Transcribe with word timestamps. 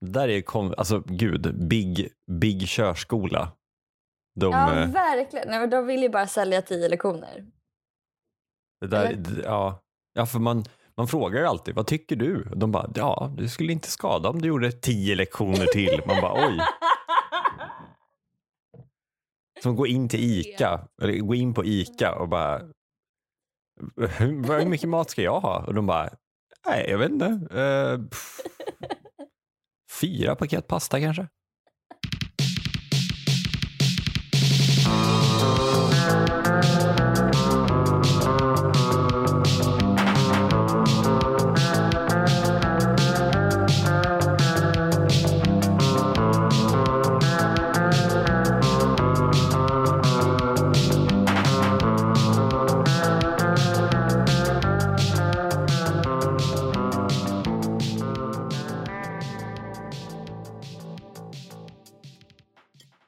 där 0.00 0.28
är, 0.28 0.42
kom, 0.42 0.74
alltså 0.76 1.02
gud, 1.06 1.68
big, 1.68 2.08
big 2.30 2.68
körskola. 2.68 3.52
De, 4.40 4.52
Ja, 4.52 4.82
eh, 4.82 4.90
verkligen. 4.90 5.48
Nej, 5.48 5.60
men 5.60 5.70
de 5.70 5.86
vill 5.86 6.02
ju 6.02 6.08
bara 6.08 6.26
sälja 6.26 6.62
tio 6.62 6.88
lektioner. 6.88 7.46
det 8.80 8.86
där, 8.86 9.06
eller? 9.06 9.42
ja, 9.44 9.82
ja, 10.12 10.26
för 10.26 10.38
man, 10.38 10.64
man 10.96 11.08
frågar 11.08 11.40
ju 11.40 11.46
alltid, 11.46 11.74
vad 11.74 11.86
tycker 11.86 12.16
du? 12.16 12.44
De 12.56 12.72
bara, 12.72 12.90
ja, 12.94 13.34
det 13.38 13.48
skulle 13.48 13.72
inte 13.72 13.90
skada 13.90 14.28
om 14.28 14.42
du 14.42 14.48
gjorde 14.48 14.72
tio 14.72 15.14
lektioner 15.14 15.66
till. 15.66 16.02
Man 16.06 16.20
bara, 16.20 16.48
oj. 16.48 16.58
Som 19.62 19.76
gå 19.76 19.86
in 19.86 20.08
till 20.08 20.20
ICA, 20.20 20.88
eller 21.02 21.18
gå 21.18 21.34
in 21.34 21.54
på 21.54 21.64
ICA 21.64 22.14
och 22.18 22.28
bara, 22.28 22.62
hur, 23.96 24.64
mycket 24.64 24.88
mat 24.88 25.10
ska 25.10 25.22
jag 25.22 25.40
ha? 25.40 25.64
Och 25.66 25.74
de 25.74 25.86
bara, 25.86 26.10
nej, 26.66 26.86
jag 26.90 26.98
vet 26.98 27.10
inte. 27.10 27.48
Pff, 28.10 28.40
fyra 30.00 30.36
paket 30.36 30.66
pasta 30.66 31.00
kanske? 31.00 31.28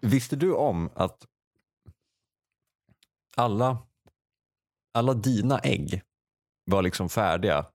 Visste 0.01 0.37
du 0.37 0.55
om 0.55 0.91
att 0.95 1.27
alla, 3.37 3.79
alla 4.95 5.15
dina 5.15 5.59
ägg 5.59 6.03
var 6.65 6.83
liksom 6.83 7.09
färdiga 7.09 7.67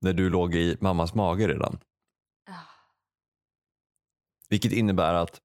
när 0.00 0.12
du 0.12 0.30
låg 0.30 0.54
i 0.54 0.76
mammas 0.80 1.14
mage 1.14 1.48
redan? 1.48 1.78
Ah. 2.50 2.52
Vilket 4.48 4.72
innebär 4.72 5.14
att 5.14 5.40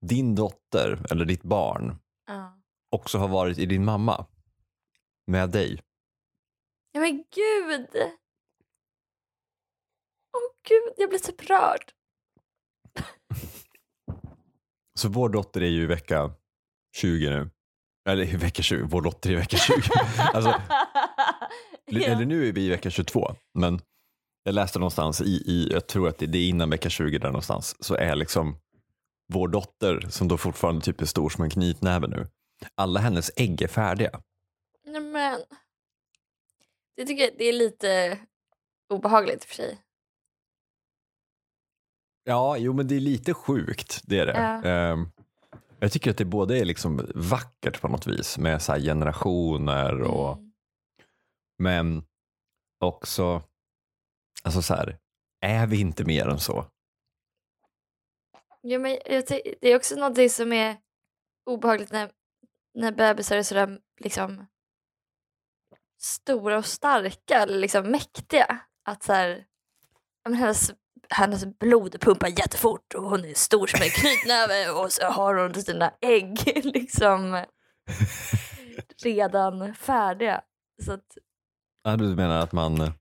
din 0.00 0.34
dotter 0.34 1.12
eller 1.12 1.24
ditt 1.24 1.42
barn 1.42 1.98
också 2.92 3.18
har 3.18 3.28
varit 3.28 3.58
i 3.58 3.66
din 3.66 3.84
mamma 3.84 4.26
med 5.26 5.50
dig. 5.50 5.82
ja 6.92 7.00
men 7.00 7.16
gud! 7.16 7.88
Åh 10.32 10.52
gud, 10.68 10.94
jag 10.96 11.08
blir 11.08 11.18
så 11.18 11.32
upprörd. 11.32 11.92
Så 14.94 15.08
vår 15.08 15.28
dotter 15.28 15.60
är 15.60 15.68
ju 15.68 15.82
i 15.82 15.86
vecka 15.86 16.30
20 16.96 17.30
nu. 17.30 17.50
Eller 18.08 18.24
i 18.24 18.36
vecka 18.36 18.62
20, 18.62 18.86
vår 18.86 19.02
dotter 19.02 19.30
är 19.30 19.34
i 19.34 19.36
vecka 19.36 19.56
20. 19.56 19.74
alltså, 20.18 20.62
Ja. 21.84 22.00
Eller 22.00 22.24
nu 22.24 22.48
är 22.48 22.52
vi 22.52 22.66
i 22.66 22.68
vecka 22.68 22.90
22, 22.90 23.34
men 23.54 23.80
jag 24.42 24.54
läste 24.54 24.78
någonstans 24.78 25.20
i, 25.20 25.24
i 25.46 25.68
jag 25.72 25.86
tror 25.86 26.08
att 26.08 26.18
det 26.18 26.38
är 26.38 26.48
innan 26.48 26.70
vecka 26.70 26.90
20 26.90 27.18
där 27.18 27.28
någonstans, 27.28 27.84
så 27.84 27.94
är 27.94 28.16
liksom 28.16 28.56
vår 29.32 29.48
dotter, 29.48 30.06
som 30.08 30.28
då 30.28 30.38
fortfarande 30.38 30.80
typ 30.80 31.00
är 31.00 31.06
stor 31.06 31.30
som 31.30 31.44
en 31.44 31.50
knytnäve 31.50 32.06
nu, 32.06 32.26
alla 32.74 33.00
hennes 33.00 33.30
ägg 33.36 33.62
är 33.62 33.68
färdiga. 33.68 34.22
Nej 34.86 35.00
men. 35.00 35.40
Det 36.96 37.04
tycker 37.06 37.22
jag 37.24 37.32
det 37.38 37.44
är 37.44 37.52
lite 37.52 38.18
obehagligt 38.88 39.44
för 39.44 39.54
sig. 39.54 39.78
Ja, 42.24 42.56
jo 42.56 42.72
men 42.72 42.88
det 42.88 42.96
är 42.96 43.00
lite 43.00 43.34
sjukt, 43.34 44.00
det 44.04 44.18
är 44.18 44.26
det. 44.26 44.32
Ja. 44.32 44.68
Ehm, 44.70 45.08
jag 45.78 45.92
tycker 45.92 46.10
att 46.10 46.18
det 46.18 46.24
både 46.24 46.58
är 46.58 46.64
liksom 46.64 47.10
vackert 47.14 47.80
på 47.80 47.88
något 47.88 48.06
vis 48.06 48.38
med 48.38 48.62
så 48.62 48.72
här 48.72 48.80
generationer 48.80 50.02
och 50.02 50.38
Mm. 50.38 50.52
men 51.58 52.04
också, 52.80 53.42
alltså 54.42 54.62
så 54.62 54.74
här, 54.74 54.98
är 55.40 55.66
vi 55.66 55.80
inte 55.80 56.04
mer 56.04 56.28
än 56.28 56.38
så? 56.40 56.66
Ja, 58.60 58.78
men 58.78 58.98
det 59.60 59.68
är 59.68 59.76
också 59.76 59.96
något 59.96 60.32
som 60.32 60.52
är 60.52 60.76
obehagligt 61.50 61.92
när, 61.92 62.10
när 62.74 62.92
bebisar 62.92 63.36
är 63.36 63.42
sådär 63.42 63.80
liksom 64.00 64.46
stora 66.00 66.58
och 66.58 66.66
starka, 66.66 67.38
eller 67.38 67.58
liksom 67.58 67.90
mäktiga. 67.90 68.58
Att 68.84 69.02
så 69.02 69.12
här, 69.12 69.46
men 70.24 70.34
hennes, 70.34 70.72
hennes 71.12 71.58
blod 71.58 72.00
pumpar 72.00 72.28
jättefort 72.28 72.94
och 72.94 73.02
hon 73.02 73.24
är 73.24 73.34
stor 73.34 73.66
som 73.66 73.82
en 73.82 73.90
knytnäve 73.90 74.70
och 74.80 74.92
så 74.92 75.04
har 75.06 75.34
hon 75.34 75.54
sina 75.54 75.92
ägg 76.00 76.60
liksom 76.64 77.44
redan 79.04 79.74
färdiga. 79.74 80.42
Så 80.84 80.92
att, 80.92 81.04
Ja, 81.84 81.96
du 81.96 82.16
menar 82.16 82.38
att 82.38 82.52
man, 82.52 82.80
eh, 82.80 82.92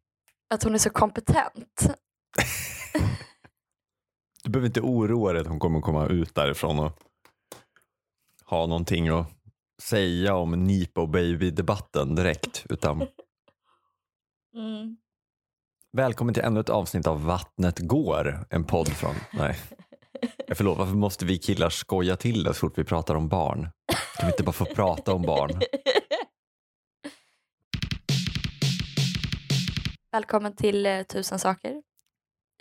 att 0.54 0.64
hon 0.64 0.74
är 0.74 0.78
så 0.78 0.90
kompetent. 0.90 1.82
du 4.44 4.50
behöver 4.50 4.68
inte 4.68 4.82
oroa 4.82 5.34
dig 5.34 5.42
att 5.42 5.48
hon 5.48 5.60
kommer 5.60 5.82
komma 5.82 6.08
ut 6.08 6.36
därifrån 6.36 6.80
och 6.80 7.00
ha 8.46 8.66
någonting 8.66 9.08
att 9.08 9.28
säga 9.82 10.36
om 10.36 10.52
Nipo 10.52 11.08
Baby-debatten 11.08 12.16
direkt. 12.16 12.66
Utan 12.70 13.08
Mm. 14.56 14.98
Välkommen 15.94 16.34
till 16.34 16.44
ännu 16.44 16.60
ett 16.60 16.70
avsnitt 16.70 17.08
av 17.08 17.26
Vattnet 17.26 17.80
går, 17.80 18.46
en 18.50 18.64
podd 18.64 18.88
från, 18.90 19.16
nej. 19.34 19.58
Förlåt, 20.52 20.78
varför 20.78 20.94
måste 20.96 21.26
vi 21.26 21.38
killar 21.38 21.70
skoja 21.70 22.16
till 22.16 22.44
det 22.44 22.54
så 22.54 22.60
fort 22.60 22.78
vi 22.78 22.84
pratar 22.84 23.16
om 23.16 23.30
barn? 23.30 23.70
Kan 24.18 24.28
vi 24.28 24.32
inte 24.32 24.44
bara 24.44 24.52
få 24.52 24.66
prata 24.66 25.14
om 25.14 25.22
barn? 25.22 25.62
Välkommen 30.12 30.56
till 30.56 30.86
eh, 30.86 31.04
Tusen 31.04 31.40
saker. 31.40 31.70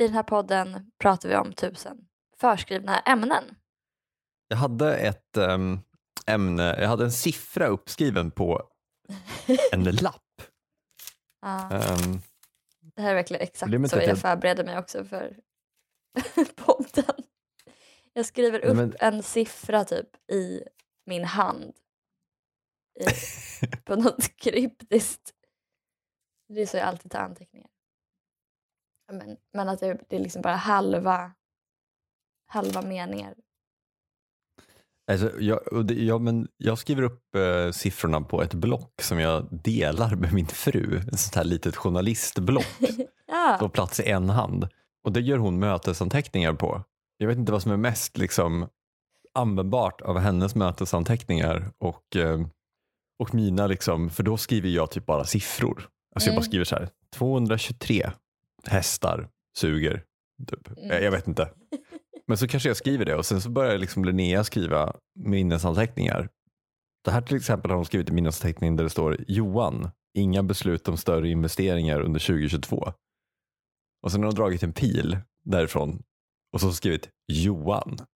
I 0.00 0.06
den 0.06 0.12
här 0.12 0.22
podden 0.22 0.91
pratar 1.02 1.28
vi 1.28 1.36
om 1.36 1.52
tusen 1.52 1.97
förskrivna 2.41 2.98
ämnen. 2.98 3.44
Jag 4.48 4.56
hade 4.56 4.97
ett 4.97 5.36
ehm, 5.36 5.78
ämne, 6.26 6.76
jag 6.80 6.88
hade 6.88 7.04
en 7.04 7.12
siffra 7.12 7.66
uppskriven 7.66 8.30
på 8.30 8.62
en 9.72 9.84
lapp. 9.84 10.22
Ja, 11.42 11.70
Ehm, 11.70 12.20
det 12.95 13.03
här 13.03 13.11
är 13.11 13.15
verkligen 13.15 13.43
exakt 13.43 13.61
Problemet 13.61 13.91
så 13.91 13.99
att 13.99 14.06
jag 14.06 14.19
förbereder 14.19 14.65
mig 14.65 14.78
också 14.78 15.05
för 15.05 15.41
podden. 16.56 17.15
Jag 18.12 18.27
skriver 18.27 18.61
upp 18.65 18.77
men- 18.77 18.97
en 19.01 19.23
siffra 19.23 19.84
typ 19.84 20.31
i 20.33 20.62
min 21.06 21.25
hand. 21.25 21.77
I, 23.01 23.05
på 23.84 23.97
något 23.97 24.37
kryptiskt. 24.37 25.34
Det 26.49 26.61
är 26.62 26.67
så 26.67 26.77
jag 26.77 26.87
alltid 26.87 27.11
tar 27.11 27.21
anteckningar. 27.21 27.71
Men, 29.12 29.37
men 29.53 29.69
att 29.69 29.81
det, 29.81 30.01
det 30.09 30.17
är 30.17 30.21
liksom 30.21 30.43
bara 30.43 30.57
halva, 30.57 31.33
halva 32.47 32.83
meningar. 32.83 33.34
Alltså, 35.10 35.41
jag, 35.41 35.87
det, 35.87 35.94
ja, 35.94 36.19
men 36.19 36.48
jag 36.56 36.78
skriver 36.78 37.03
upp 37.03 37.34
eh, 37.34 37.71
siffrorna 37.72 38.21
på 38.21 38.43
ett 38.43 38.54
block 38.54 39.03
som 39.03 39.21
jag 39.21 39.48
delar 39.65 40.15
med 40.15 40.32
min 40.32 40.47
fru. 40.47 40.97
Ett 41.12 41.21
sånt 41.21 41.34
här 41.34 41.44
litet 41.44 41.76
journalistblock. 41.76 42.66
Ja. 43.32 43.56
Får 43.60 43.69
plats 43.69 44.00
i 44.00 44.10
en 44.10 44.31
hand. 44.31 44.69
Och 45.04 45.12
det 45.12 45.21
gör 45.21 45.38
hon 45.38 45.59
mötesanteckningar 45.59 46.53
på. 46.53 46.82
Jag 47.19 47.26
vet 47.28 47.38
inte 47.38 47.53
vad 47.53 47.62
som 47.62 47.72
är 47.72 47.76
mest 47.76 48.19
liksom, 48.19 48.69
användbart 49.34 50.00
av 50.00 50.19
hennes 50.19 50.54
mötesanteckningar 50.54 51.71
och, 51.78 52.16
eh, 52.16 52.41
och 53.19 53.34
mina. 53.34 53.66
Liksom, 53.66 54.10
för 54.10 54.22
då 54.22 54.37
skriver 54.37 54.69
jag 54.69 54.91
typ 54.91 55.06
bara 55.06 55.25
siffror. 55.25 55.88
Alltså 56.15 56.28
jag 56.28 56.34
bara 56.34 56.41
Mm. 56.41 56.48
skriver 56.50 56.65
så 56.65 56.77
här. 56.77 56.88
223 57.15 58.10
hästar 58.66 59.28
suger. 59.59 60.04
Typ. 60.50 60.78
Mm. 60.78 61.04
Jag 61.04 61.10
vet 61.10 61.28
inte. 61.28 61.48
Men 62.30 62.38
så 62.38 62.48
kanske 62.48 62.68
jag 62.68 62.77
skriver 62.77 63.04
det 63.04 63.15
och 63.15 63.27
sen 63.27 63.41
så 63.41 63.50
börjar 63.50 63.78
liksom 63.78 64.04
Linnea 64.04 64.44
skriva 64.44 64.97
minnesanteckningar. 65.15 66.28
Det 67.04 67.10
här 67.10 67.21
till 67.21 67.36
exempel 67.36 67.71
har 67.71 67.77
hon 67.77 67.84
skrivit 67.84 68.09
i 68.09 68.12
minnesanteckningen 68.12 68.77
där 68.77 68.84
det 68.84 68.91
står 68.91 69.16
Johan, 69.28 69.91
inga 70.15 70.42
beslut 70.42 70.88
om 70.88 70.97
större 70.97 71.28
investeringar 71.28 72.00
under 72.00 72.21
2022. 72.21 72.92
Och 74.03 74.12
sen 74.12 74.21
har 74.21 74.27
hon 74.27 74.34
dragit 74.34 74.62
en 74.62 74.72
pil 74.72 75.18
därifrån 75.44 76.03
och 76.53 76.60
så 76.60 76.72
skrivit 76.72 77.09
Johan. 77.32 77.97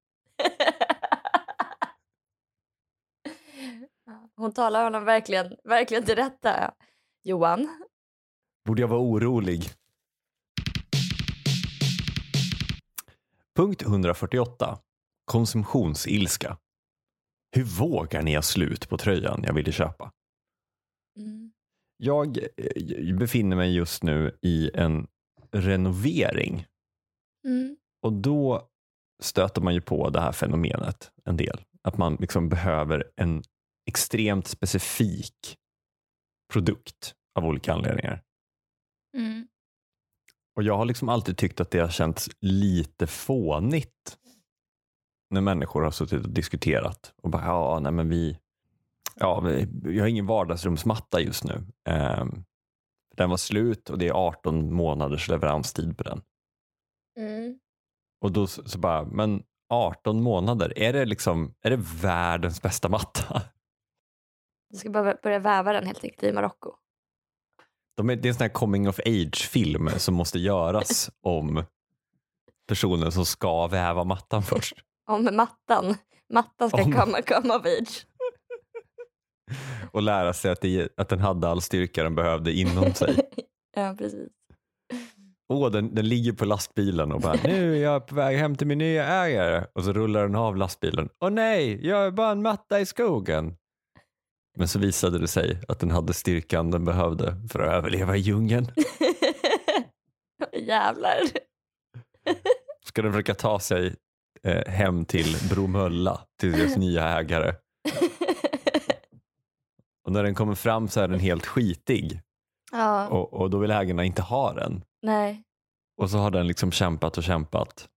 Hon 4.36 4.52
talar 4.52 4.84
honom 4.84 5.04
verkligen, 5.04 5.56
verkligen 5.64 6.04
till 6.04 6.16
rätta. 6.16 6.74
Johan. 7.24 7.68
Borde 8.66 8.80
jag 8.80 8.88
vara 8.88 9.00
orolig? 9.00 9.70
Punkt 13.56 13.82
148. 13.82 14.78
Konsumtionsilska. 15.24 16.58
Hur 17.56 17.64
vågar 17.64 18.22
ni 18.22 18.34
ha 18.34 18.42
slut 18.42 18.88
på 18.88 18.98
tröjan 18.98 19.42
jag 19.46 19.54
ville 19.54 19.72
köpa? 19.72 20.12
Mm. 21.18 21.52
Jag 21.96 22.38
eh, 22.38 23.16
befinner 23.16 23.56
mig 23.56 23.74
just 23.74 24.02
nu 24.02 24.38
i 24.42 24.70
en 24.74 25.06
renovering 25.52 26.66
Mm. 27.44 27.76
Och 28.02 28.12
då 28.12 28.68
stöter 29.22 29.62
man 29.62 29.74
ju 29.74 29.80
på 29.80 30.10
det 30.10 30.20
här 30.20 30.32
fenomenet 30.32 31.12
en 31.24 31.36
del. 31.36 31.64
Att 31.82 31.98
man 31.98 32.16
liksom 32.20 32.48
behöver 32.48 33.10
en 33.16 33.42
extremt 33.86 34.46
specifik 34.46 35.56
produkt 36.52 37.14
av 37.38 37.44
olika 37.44 37.72
anledningar. 37.72 38.22
Mm. 39.16 39.48
Och 40.56 40.62
jag 40.62 40.76
har 40.76 40.84
liksom 40.84 41.08
alltid 41.08 41.36
tyckt 41.36 41.60
att 41.60 41.70
det 41.70 41.78
har 41.78 41.88
känts 41.88 42.30
lite 42.40 43.06
fånigt 43.06 44.18
när 45.30 45.40
människor 45.40 45.82
har 45.82 45.90
suttit 45.90 46.24
och 46.24 46.30
diskuterat 46.30 47.14
och 47.22 47.30
bara, 47.30 47.44
ja, 47.44 47.78
nej 47.80 47.92
men 47.92 48.08
vi, 48.08 48.38
ja, 49.16 49.40
vi, 49.40 49.68
vi 49.82 50.00
har 50.00 50.06
ingen 50.06 50.26
vardagsrumsmatta 50.26 51.20
just 51.20 51.44
nu. 51.44 51.62
Ehm, 51.88 52.44
den 53.16 53.30
var 53.30 53.36
slut 53.36 53.90
och 53.90 53.98
det 53.98 54.08
är 54.08 54.12
18 54.12 54.74
månaders 54.74 55.28
leveranstid 55.28 55.98
på 55.98 56.02
den. 56.02 56.22
Mm. 57.18 57.58
Och 58.20 58.32
då 58.32 58.46
så, 58.46 58.68
så 58.68 58.78
bara, 58.78 59.04
men 59.04 59.42
18 59.68 60.22
månader, 60.22 60.78
är 60.78 60.92
det 60.92 61.04
liksom, 61.04 61.54
är 61.60 61.70
det 61.70 61.80
världens 62.02 62.62
bästa 62.62 62.88
matta? 62.88 63.42
Du 64.70 64.78
ska 64.78 64.90
bara 64.90 65.14
börja 65.22 65.38
väva 65.38 65.72
den 65.72 65.86
helt 65.86 66.04
enkelt 66.04 66.22
i 66.22 66.32
Marocko. 66.32 66.76
De 67.96 68.10
är, 68.10 68.16
det 68.16 68.26
är 68.26 68.30
en 68.30 68.34
sån 68.34 68.42
här 68.42 68.48
coming 68.48 68.88
of 68.88 68.98
age-film 69.06 69.90
som 69.96 70.14
måste 70.14 70.38
göras 70.38 71.10
om 71.22 71.64
personen 72.68 73.12
som 73.12 73.26
ska 73.26 73.66
väva 73.66 74.04
mattan 74.04 74.42
först. 74.42 74.74
Om 75.08 75.24
mattan. 75.32 75.94
Mattan 76.32 76.68
ska 76.68 76.82
Om- 76.82 76.92
komma, 76.92 77.22
komma 77.22 77.56
of 77.56 77.66
age. 77.66 78.06
Och 79.92 80.02
lära 80.02 80.32
sig 80.32 80.50
att, 80.50 80.60
det, 80.60 80.88
att 80.96 81.08
den 81.08 81.18
hade 81.20 81.48
all 81.48 81.60
styrka 81.62 82.02
den 82.02 82.14
behövde 82.14 82.52
inom 82.52 82.94
sig. 82.94 83.16
ja, 83.76 83.94
precis. 83.98 84.28
Åh, 85.48 85.70
den, 85.70 85.94
den 85.94 86.08
ligger 86.08 86.32
på 86.32 86.44
lastbilen 86.44 87.12
och 87.12 87.20
bara 87.20 87.36
nu 87.44 87.76
är 87.76 87.82
jag 87.82 88.06
på 88.06 88.14
väg 88.14 88.38
hem 88.38 88.56
till 88.56 88.66
min 88.66 88.78
nya 88.78 89.06
ägare. 89.06 89.66
Och 89.74 89.84
så 89.84 89.92
rullar 89.92 90.22
den 90.22 90.34
av 90.34 90.56
lastbilen. 90.56 91.08
Åh 91.20 91.30
nej, 91.30 91.86
jag 91.86 92.06
är 92.06 92.10
bara 92.10 92.30
en 92.30 92.42
matta 92.42 92.80
i 92.80 92.86
skogen. 92.86 93.56
Men 94.56 94.68
så 94.68 94.78
visade 94.78 95.18
det 95.18 95.28
sig 95.28 95.60
att 95.68 95.78
den 95.78 95.90
hade 95.90 96.14
styrkan 96.14 96.70
den 96.70 96.84
behövde 96.84 97.36
för 97.50 97.60
att 97.60 97.72
överleva 97.72 98.16
i 98.16 98.20
djungeln. 98.20 98.66
Jävlar. 100.52 101.20
Ska 102.86 103.02
den 103.02 103.12
försöka 103.12 103.34
ta 103.34 103.60
sig 103.60 103.96
eh, 104.42 104.72
hem 104.72 105.04
till 105.04 105.36
Bromölla, 105.50 106.20
till 106.40 106.52
deras 106.52 106.76
nya 106.76 107.08
ägare. 107.08 107.54
Och 110.06 110.12
när 110.12 110.22
den 110.22 110.34
kommer 110.34 110.54
fram 110.54 110.88
så 110.88 111.00
är 111.00 111.08
den 111.08 111.20
helt 111.20 111.46
skitig 111.46 112.20
ja, 112.72 113.08
och, 113.08 113.32
och 113.32 113.50
då 113.50 113.58
vill 113.58 113.70
ägarna 113.70 114.04
inte 114.04 114.22
ha 114.22 114.52
den. 114.52 114.84
nej. 115.02 115.42
Och 115.96 116.10
så 116.10 116.18
har 116.18 116.30
den 116.30 116.46
liksom 116.46 116.72
kämpat 116.72 117.18
och 117.18 117.24
kämpat 117.24 117.88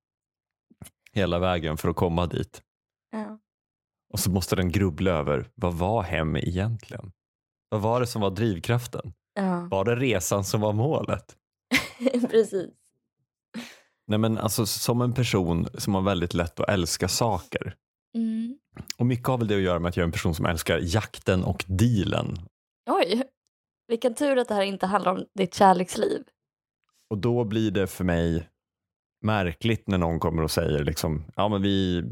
hela 1.12 1.40
vägen 1.40 1.78
för 1.78 1.90
att 1.90 1.96
komma 1.96 2.28
dit. 2.28 2.62
Ja. 3.12 3.40
Och 4.14 4.20
så 4.20 4.32
måste 4.32 4.56
den 4.56 4.72
grubbla 4.72 5.12
över, 5.12 5.50
vad 5.56 5.74
var 5.74 6.02
hem 6.02 6.36
egentligen? 6.36 7.12
Vad 7.70 7.82
var 7.82 8.00
det 8.00 8.08
som 8.08 8.22
var 8.22 8.32
drivkraften? 8.32 9.14
Ja, 9.34 9.68
Var 9.72 9.86
det 9.86 9.96
resan 9.96 10.44
som 10.44 10.62
var 10.62 10.74
målet? 10.74 11.36
precis. 12.30 12.70
Nej 14.08 14.20
men 14.20 14.38
alltså 14.38 14.66
som 14.66 15.02
en 15.02 15.14
person 15.14 15.68
som 15.78 15.96
har 15.96 16.02
väldigt 16.02 16.34
lätt 16.34 16.60
att 16.60 16.70
älska 16.70 17.08
saker. 17.08 17.76
Mm. 18.16 18.58
Och 18.98 19.06
mycket 19.06 19.28
har 19.28 19.38
väl 19.38 19.48
det 19.48 19.56
att 19.56 19.62
göra 19.62 19.80
med 19.80 19.90
att 19.90 19.98
jag 19.98 20.02
är 20.04 20.08
en 20.08 20.12
person 20.12 20.36
som 20.36 20.46
älskar 20.46 20.80
jakten 20.84 21.44
och 21.44 21.66
dealen. 21.68 22.38
Oj, 22.90 23.24
vilken 23.88 24.16
tur 24.16 24.38
att 24.38 24.48
det 24.48 24.54
här 24.56 24.62
inte 24.64 24.86
handlar 24.86 25.12
om 25.12 25.26
ditt 25.34 25.54
kärleksliv. 25.54 26.24
Och 27.10 27.18
då 27.18 27.44
blir 27.44 27.72
det 27.72 27.88
för 27.88 28.04
mig 28.04 28.50
märkligt 29.22 29.88
när 29.88 29.98
någon 29.98 30.20
kommer 30.20 30.44
och 30.44 30.52
säger 30.52 30.84
liksom, 30.84 31.24
ja 31.36 31.48
men 31.50 31.62
vi, 31.62 32.04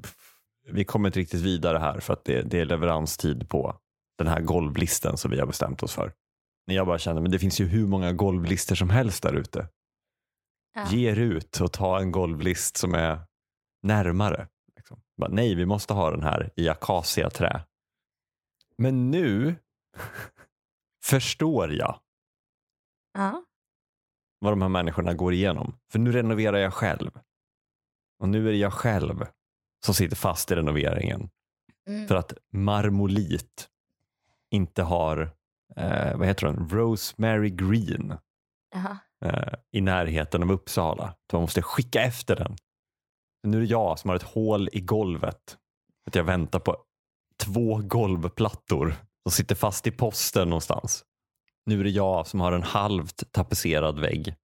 vi 0.68 0.86
kommer 0.86 1.10
inte 1.10 1.20
riktigt 1.20 1.42
vidare 1.42 1.78
här 1.78 2.00
för 2.00 2.14
att 2.14 2.26
det, 2.26 2.42
det 2.42 2.60
är 2.60 2.66
leveranstid 2.66 3.50
på 3.50 3.80
den 4.18 4.28
här 4.28 4.42
golvlisten 4.42 5.18
som 5.18 5.32
vi 5.32 5.40
har 5.40 5.48
bestämt 5.48 5.84
oss 5.84 5.94
för. 5.94 6.14
När 6.68 6.76
jag 6.76 6.88
bara 6.88 6.98
känner, 7.00 7.22
men 7.22 7.32
det 7.32 7.40
finns 7.40 7.60
ju 7.62 7.66
hur 7.66 7.88
många 7.88 8.12
golvlister 8.14 8.76
som 8.76 8.90
helst 8.90 9.24
där 9.24 9.34
ute. 9.34 9.70
Ja. 10.74 10.88
Ge 10.92 11.12
er 11.12 11.20
ut 11.20 11.60
och 11.62 11.74
ta 11.74 12.00
en 12.00 12.12
golvlist 12.12 12.78
som 12.78 12.94
är 12.94 13.20
närmare. 13.84 14.48
Liksom. 14.76 15.02
Bara, 15.18 15.32
nej, 15.32 15.56
vi 15.56 15.66
måste 15.66 15.94
ha 15.94 16.12
den 16.12 16.24
här 16.24 16.52
i 16.56 16.70
akaciaträ. 16.70 17.66
Men 18.78 19.12
nu 19.12 19.56
förstår 21.04 21.74
jag 21.74 22.00
Ja. 23.14 23.44
vad 24.40 24.52
de 24.54 24.62
här 24.62 24.70
människorna 24.70 25.14
går 25.14 25.34
igenom. 25.34 25.78
För 25.92 26.00
nu 26.00 26.12
renoverar 26.12 26.58
jag 26.58 26.74
själv. 26.74 27.12
Och 28.20 28.30
nu 28.30 28.48
är 28.48 28.52
det 28.52 28.58
jag 28.58 28.74
själv 28.74 29.26
som 29.86 29.94
sitter 29.94 30.16
fast 30.16 30.52
i 30.52 30.56
renoveringen. 30.56 31.30
Mm. 31.88 32.08
För 32.08 32.16
att 32.16 32.34
marmolit 32.54 33.68
inte 34.52 34.84
har, 34.84 35.32
eh, 35.76 36.18
vad 36.18 36.28
heter 36.28 36.48
den, 36.48 36.70
Rosemary 36.70 37.50
Green 37.50 38.18
eh, 39.26 39.54
i 39.72 39.82
närheten 39.82 40.44
av 40.44 40.52
Uppsala. 40.52 41.16
Så 41.32 41.36
man 41.38 41.42
måste 41.42 41.62
skicka 41.62 42.02
efter 42.02 42.36
den. 42.36 42.56
Nu 43.44 43.58
är 43.58 43.62
det 43.62 43.68
jag 43.68 44.00
som 44.00 44.10
har 44.10 44.16
ett 44.16 44.24
hål 44.24 44.70
i 44.72 44.82
golvet. 44.82 45.58
Att 46.08 46.16
jag 46.16 46.24
väntar 46.24 46.60
på 46.60 46.78
två 47.38 47.82
golvplattor 47.84 48.96
som 49.24 49.32
sitter 49.32 49.56
fast 49.56 49.88
i 49.88 49.92
posten 49.92 50.50
någonstans. 50.50 51.06
Nu 51.66 51.80
är 51.80 51.84
det 51.84 51.90
jag 51.90 52.28
som 52.28 52.40
har 52.40 52.52
en 52.52 52.64
halvt 52.64 53.32
tapetserad 53.32 54.00
vägg. 54.00 54.36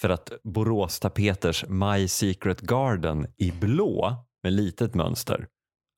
För 0.00 0.08
att 0.08 0.32
Borås 0.44 1.00
Tapeters 1.00 1.64
My 1.68 2.08
Secret 2.08 2.60
Garden 2.60 3.26
i 3.36 3.52
blå 3.52 4.25
med 4.46 4.52
litet 4.52 4.94
mönster 4.94 5.48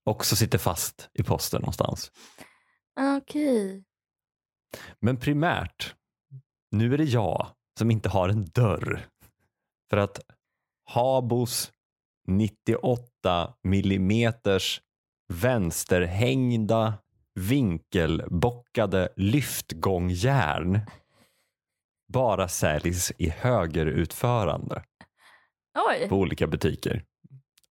också 0.05 0.37
sitter 0.37 0.59
fast 0.59 1.11
i 1.15 1.23
posten 1.23 1.61
någonstans. 1.61 2.13
Okej. 3.17 3.85
Men 5.01 5.17
primärt, 5.17 5.95
nu 6.71 6.95
är 6.95 6.99
det 6.99 7.05
jag 7.05 7.47
som 7.79 7.91
inte 7.91 8.09
har 8.09 8.29
en 8.29 8.45
dörr. 8.45 9.07
För 9.91 9.97
att 9.97 10.21
Habos 10.85 11.73
98 12.27 13.55
millimeters 13.63 14.83
vänsterhängda 15.29 16.95
vinkelbockade 17.35 19.09
lyftgångjärn 19.17 20.81
bara 22.13 22.49
säljs 22.49 23.13
i 23.19 23.29
högerutförande 23.29 24.85
Oj, 25.89 26.09
på 26.09 26.17
olika 26.17 26.47
butiker. 26.47 27.05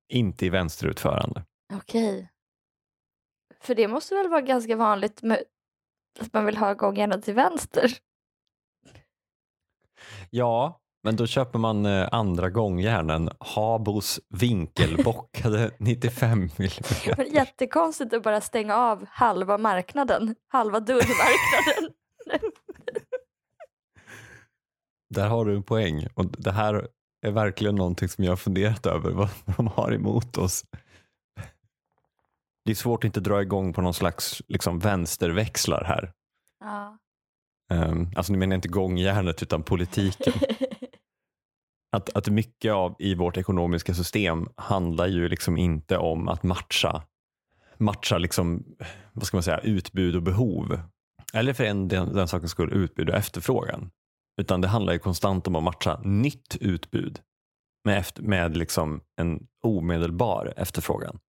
Inte 0.10 0.46
i 0.46 0.50
vänsterutförande. 0.50 1.46
okej. 1.74 2.30
För 3.60 3.76
det 3.76 3.88
måste 3.88 4.16
väl 4.16 4.30
vara 4.30 4.42
ganska 4.42 4.76
vanligt 4.76 5.22
med 5.22 5.44
att 6.20 6.34
man 6.34 6.46
vill 6.46 6.58
ha 6.58 6.74
gångjärnet 6.74 7.24
till 7.24 7.34
vänster? 7.34 7.92
Ja, 10.30 10.82
men 11.04 11.16
då 11.16 11.28
köper 11.28 11.60
man 11.60 11.86
eh, 11.86 12.08
andra 12.12 12.50
gångjärnen. 12.50 13.30
Habos 13.40 14.20
vinkelbockade 14.30 15.72
95 15.78 16.50
mm. 16.58 16.70
Men 17.18 17.34
jättekonstigt 17.34 18.14
att 18.14 18.24
bara 18.24 18.42
stänga 18.42 18.76
av 18.76 19.06
halva 19.10 19.58
marknaden, 19.58 20.36
halva 20.48 20.80
dörrmarknaden. 20.80 21.94
Där 25.10 25.28
har 25.28 25.46
du 25.46 25.56
en 25.56 25.64
poäng. 25.64 26.08
Och 26.14 26.26
det 26.26 26.52
här 26.52 26.88
är 27.22 27.32
verkligen 27.32 27.76
någonting 27.76 28.10
som 28.10 28.24
jag 28.24 28.32
har 28.32 28.38
funderat 28.38 28.86
över 28.86 29.12
vad 29.12 29.30
de 29.46 29.68
har 29.68 29.92
emot 29.92 30.38
oss. 30.38 30.66
Det 32.66 32.72
är 32.72 32.76
svårt 32.76 33.04
att 33.04 33.06
inte 33.06 33.20
dra 33.20 33.42
igång 33.42 33.74
på 33.74 33.82
någon 33.82 33.94
slags 33.94 34.42
liksom, 34.48 34.80
vänsterväxlar 34.80 35.84
här. 35.84 36.12
ja. 36.60 36.98
Um, 37.70 38.12
alltså 38.16 38.32
nu 38.32 38.40
menar 38.40 38.54
jag 38.54 38.58
inte 38.58 38.68
gångjärnet 38.68 39.44
utan 39.44 39.64
politiken. 39.64 40.34
Att, 41.92 42.16
att 42.16 42.28
mycket 42.28 42.74
av 42.74 42.96
i 43.00 43.16
vårt 43.16 43.38
ekonomiska 43.38 43.94
system 43.94 44.50
handlar 44.56 45.08
ju 45.08 45.30
liksom 45.30 45.58
inte 45.58 45.98
om 45.98 46.28
att 46.28 46.44
matcha, 46.44 47.04
matcha 47.78 48.18
liksom, 48.18 48.64
vad 49.14 49.26
ska 49.26 49.38
man 49.38 49.44
säga, 49.44 49.60
utbud 49.60 50.16
och 50.16 50.24
behov. 50.24 50.80
Eller 51.34 51.54
för 51.54 51.64
en, 51.64 51.88
den, 51.88 52.14
den 52.14 52.28
sakens 52.28 52.52
skull 52.52 52.74
utbud 52.74 53.10
och 53.10 53.16
efterfrågan. 53.16 53.92
Utan 54.42 54.62
det 54.62 54.68
handlar 54.68 54.94
ju 54.94 55.00
konstant 55.00 55.48
om 55.48 55.56
att 55.56 55.64
matcha 55.64 56.02
nytt 56.04 56.56
utbud 56.56 57.20
med, 57.86 57.98
efter, 57.98 58.22
med 58.22 58.58
liksom 58.58 59.02
en 59.16 59.48
omedelbar 59.64 60.54
efterfrågan. 60.58 61.20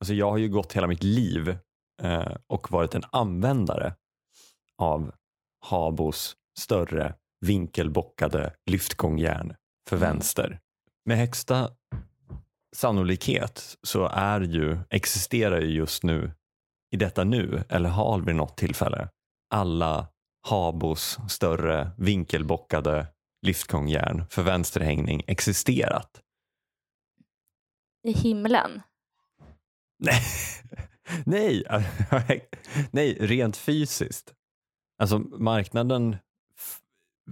Alltså 0.00 0.14
jag 0.14 0.30
har 0.30 0.38
ju 0.38 0.48
gått 0.48 0.72
hela 0.72 0.86
mitt 0.86 1.02
liv 1.02 1.58
eh, 2.02 2.36
och 2.46 2.70
varit 2.70 2.94
en 2.94 3.04
användare 3.12 3.94
av 4.78 5.12
Habos 5.66 6.36
större 6.58 7.14
vinkelbockade 7.40 8.54
lyftgångjärn 8.70 9.54
för 9.88 9.96
Mm. 9.96 10.08
vänster. 10.08 10.60
Med 11.04 11.18
högsta 11.18 11.70
sannolikhet 12.76 13.76
så 13.82 14.06
är 14.06 14.40
ju, 14.40 14.78
existerar 14.90 15.60
ju 15.60 15.68
just 15.68 16.02
nu 16.02 16.32
i 16.90 16.96
detta 16.96 17.24
nu, 17.24 17.64
eller 17.68 17.90
har 17.90 18.20
vid 18.20 18.36
något 18.36 18.56
tillfälle, 18.56 19.08
alla 19.54 20.08
Habos 20.40 21.18
större 21.28 21.90
vinkelbockade 21.96 23.06
lyftgångjärn 23.42 24.24
för 24.30 24.42
vänsterhängning 24.42 25.22
existerat. 25.26 26.22
i 28.04 28.12
himlen? 28.12 28.82
Nej, 29.98 30.22
nej, 31.26 31.64
nej, 32.90 33.18
rent 33.20 33.56
fysiskt. 33.56 34.34
Alltså 34.98 35.18
marknaden 35.18 36.16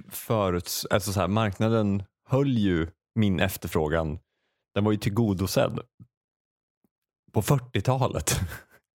föruts, 0.09 0.87
alltså 0.91 1.13
så 1.13 1.21
här, 1.21 1.29
marknaden 1.29 2.03
höll 2.29 2.59
ju 2.59 2.89
min 3.15 3.41
efterfrågan, 3.41 4.19
den 4.75 4.85
var 4.85 4.93
ju 4.93 4.99
tillgodosedd 4.99 5.81
på 7.33 7.43
40-talet 7.43 8.41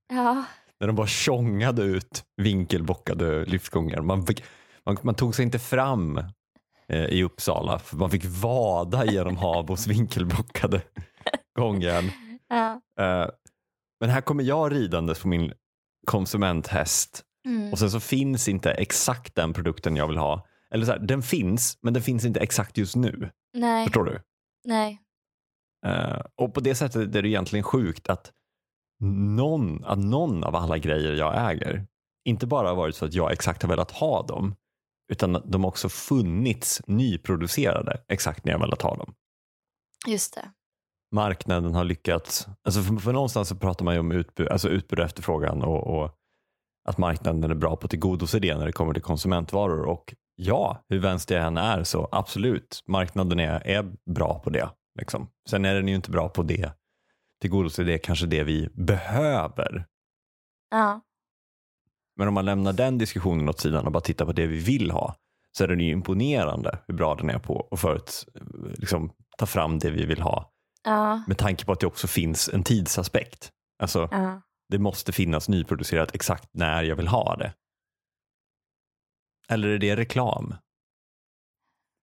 Ja, 0.07 0.45
när 0.81 0.87
de 0.87 0.95
bara 0.95 1.07
tjongade 1.07 1.83
ut 1.83 2.23
vinkelbockade 2.37 3.45
lyftgångar. 3.45 4.01
Man, 4.01 4.25
fick, 4.25 4.43
man, 4.85 4.97
man 5.01 5.15
tog 5.15 5.35
sig 5.35 5.45
inte 5.45 5.59
fram 5.59 6.17
eh, 6.87 7.05
i 7.05 7.23
Uppsala 7.23 7.79
för 7.79 7.97
man 7.97 8.09
fick 8.09 8.25
vada 8.25 9.05
genom 9.05 9.37
Habos 9.37 9.87
vinkelbockade 9.87 10.81
gångjärn. 11.59 12.11
ja. 12.47 12.81
Eh, 12.99 13.29
men 13.99 14.09
här 14.09 14.21
kommer 14.21 14.43
jag 14.43 14.71
ridandes 14.71 15.19
på 15.21 15.27
min 15.27 15.53
konsumenthäst 16.07 17.23
Mm. 17.45 17.71
och 17.71 17.79
sen 17.79 17.91
så 17.91 17.99
finns 17.99 18.47
inte 18.47 18.71
exakt 18.71 19.35
den 19.35 19.53
produkten 19.53 19.95
jag 19.95 20.07
vill 20.07 20.17
ha. 20.17 20.47
Eller 20.73 20.85
så 20.85 20.91
här, 20.91 20.99
den 20.99 21.21
finns, 21.21 21.77
men 21.81 21.93
den 21.93 22.03
finns 22.03 22.25
inte 22.25 22.39
exakt 22.39 22.77
just 22.77 22.95
nu. 22.95 23.29
Nej, 23.53 23.85
Förstår 23.85 24.03
du? 24.03 24.21
nej. 24.65 25.01
Eh, 25.85 26.21
och 26.35 26.53
på 26.53 26.59
det 26.59 26.75
sättet 26.75 27.15
är 27.15 27.21
det 27.21 27.27
egentligen 27.29 27.63
sjukt 27.63 28.09
att 28.09 28.31
någon, 29.01 29.85
att 29.85 29.99
någon 29.99 30.43
av 30.43 30.55
alla 30.55 30.77
grejer 30.77 31.13
jag 31.13 31.51
äger 31.51 31.85
inte 32.25 32.47
bara 32.47 32.67
har 32.67 32.75
varit 32.75 32.95
så 32.95 33.05
att 33.05 33.13
jag 33.13 33.31
exakt 33.31 33.61
har 33.61 33.69
velat 33.69 33.91
ha 33.91 34.23
dem 34.23 34.55
utan 35.11 35.41
de 35.45 35.65
också 35.65 35.89
funnits 35.89 36.81
nyproducerade 36.87 38.01
exakt 38.07 38.45
när 38.45 38.51
jag 38.51 38.59
velat 38.59 38.81
ha 38.81 38.95
dem. 38.95 39.13
Just 40.07 40.33
det. 40.35 40.51
Marknaden 41.11 41.75
har 41.75 41.83
lyckats, 41.83 42.47
alltså 42.63 42.81
för, 42.81 42.95
för 42.95 43.13
någonstans 43.13 43.49
så 43.49 43.55
pratar 43.55 43.85
man 43.85 43.93
ju 43.93 43.99
om 43.99 44.11
utbud, 44.11 44.47
alltså 44.47 44.69
utbud 44.69 44.99
och 44.99 45.05
efterfrågan 45.05 45.63
och, 45.63 45.87
och 45.87 46.17
att 46.89 46.97
marknaden 46.97 47.51
är 47.51 47.55
bra 47.55 47.75
på 47.75 47.85
att 47.85 47.91
tillgodose 47.91 48.39
det 48.39 48.57
när 48.57 48.65
det 48.65 48.71
kommer 48.71 48.93
till 48.93 49.03
konsumentvaror 49.03 49.85
och 49.85 50.15
ja, 50.35 50.85
hur 50.89 50.99
vänster 50.99 51.35
jag 51.35 51.47
än 51.47 51.57
är 51.57 51.83
så 51.83 52.09
absolut, 52.11 52.83
marknaden 52.87 53.39
är, 53.39 53.67
är 53.67 53.93
bra 54.13 54.39
på 54.39 54.49
det. 54.49 54.69
Liksom. 54.99 55.29
Sen 55.49 55.65
är 55.65 55.75
den 55.75 55.87
ju 55.87 55.95
inte 55.95 56.11
bra 56.11 56.29
på 56.29 56.43
det, 56.43 56.71
tillgodose 57.41 57.83
det 57.83 57.97
kanske 57.97 58.25
det 58.25 58.43
vi 58.43 58.69
behöver. 58.73 59.85
Ja, 60.69 61.01
Men 62.15 62.27
om 62.27 62.33
man 62.33 62.45
lämnar 62.45 62.73
den 62.73 62.97
diskussionen 62.97 63.49
åt 63.49 63.59
sidan 63.59 63.85
och 63.85 63.91
bara 63.91 64.01
tittar 64.01 64.25
på 64.25 64.31
det 64.31 64.47
vi 64.47 64.59
vill 64.59 64.91
ha 64.91 65.15
så 65.51 65.63
är 65.63 65.67
den 65.67 65.79
ju 65.79 65.91
imponerande 65.91 66.79
hur 66.87 66.93
bra 66.95 67.15
den 67.15 67.29
är 67.29 67.39
på 67.39 67.67
att 67.71 67.79
förut, 67.79 68.25
liksom, 68.75 69.11
ta 69.37 69.45
fram 69.45 69.79
det 69.79 69.91
vi 69.91 70.05
vill 70.05 70.21
ha 70.21 70.51
ja, 70.83 71.23
med 71.27 71.37
tanke 71.37 71.65
på 71.65 71.71
att 71.71 71.79
det 71.79 71.87
också 71.87 72.07
finns 72.07 72.49
en 72.49 72.63
tidsaspekt. 72.63 73.51
Alltså, 73.79 74.09
ja. 74.11 74.41
det 74.69 74.79
måste 74.79 75.11
finnas 75.11 75.49
nyproducerat 75.49 76.15
exakt 76.15 76.49
när 76.53 76.83
jag 76.83 76.95
vill 76.95 77.07
ha 77.07 77.35
det. 77.35 77.53
Eller 79.49 79.67
är 79.67 79.77
det 79.77 79.95
reklam? 79.95 80.55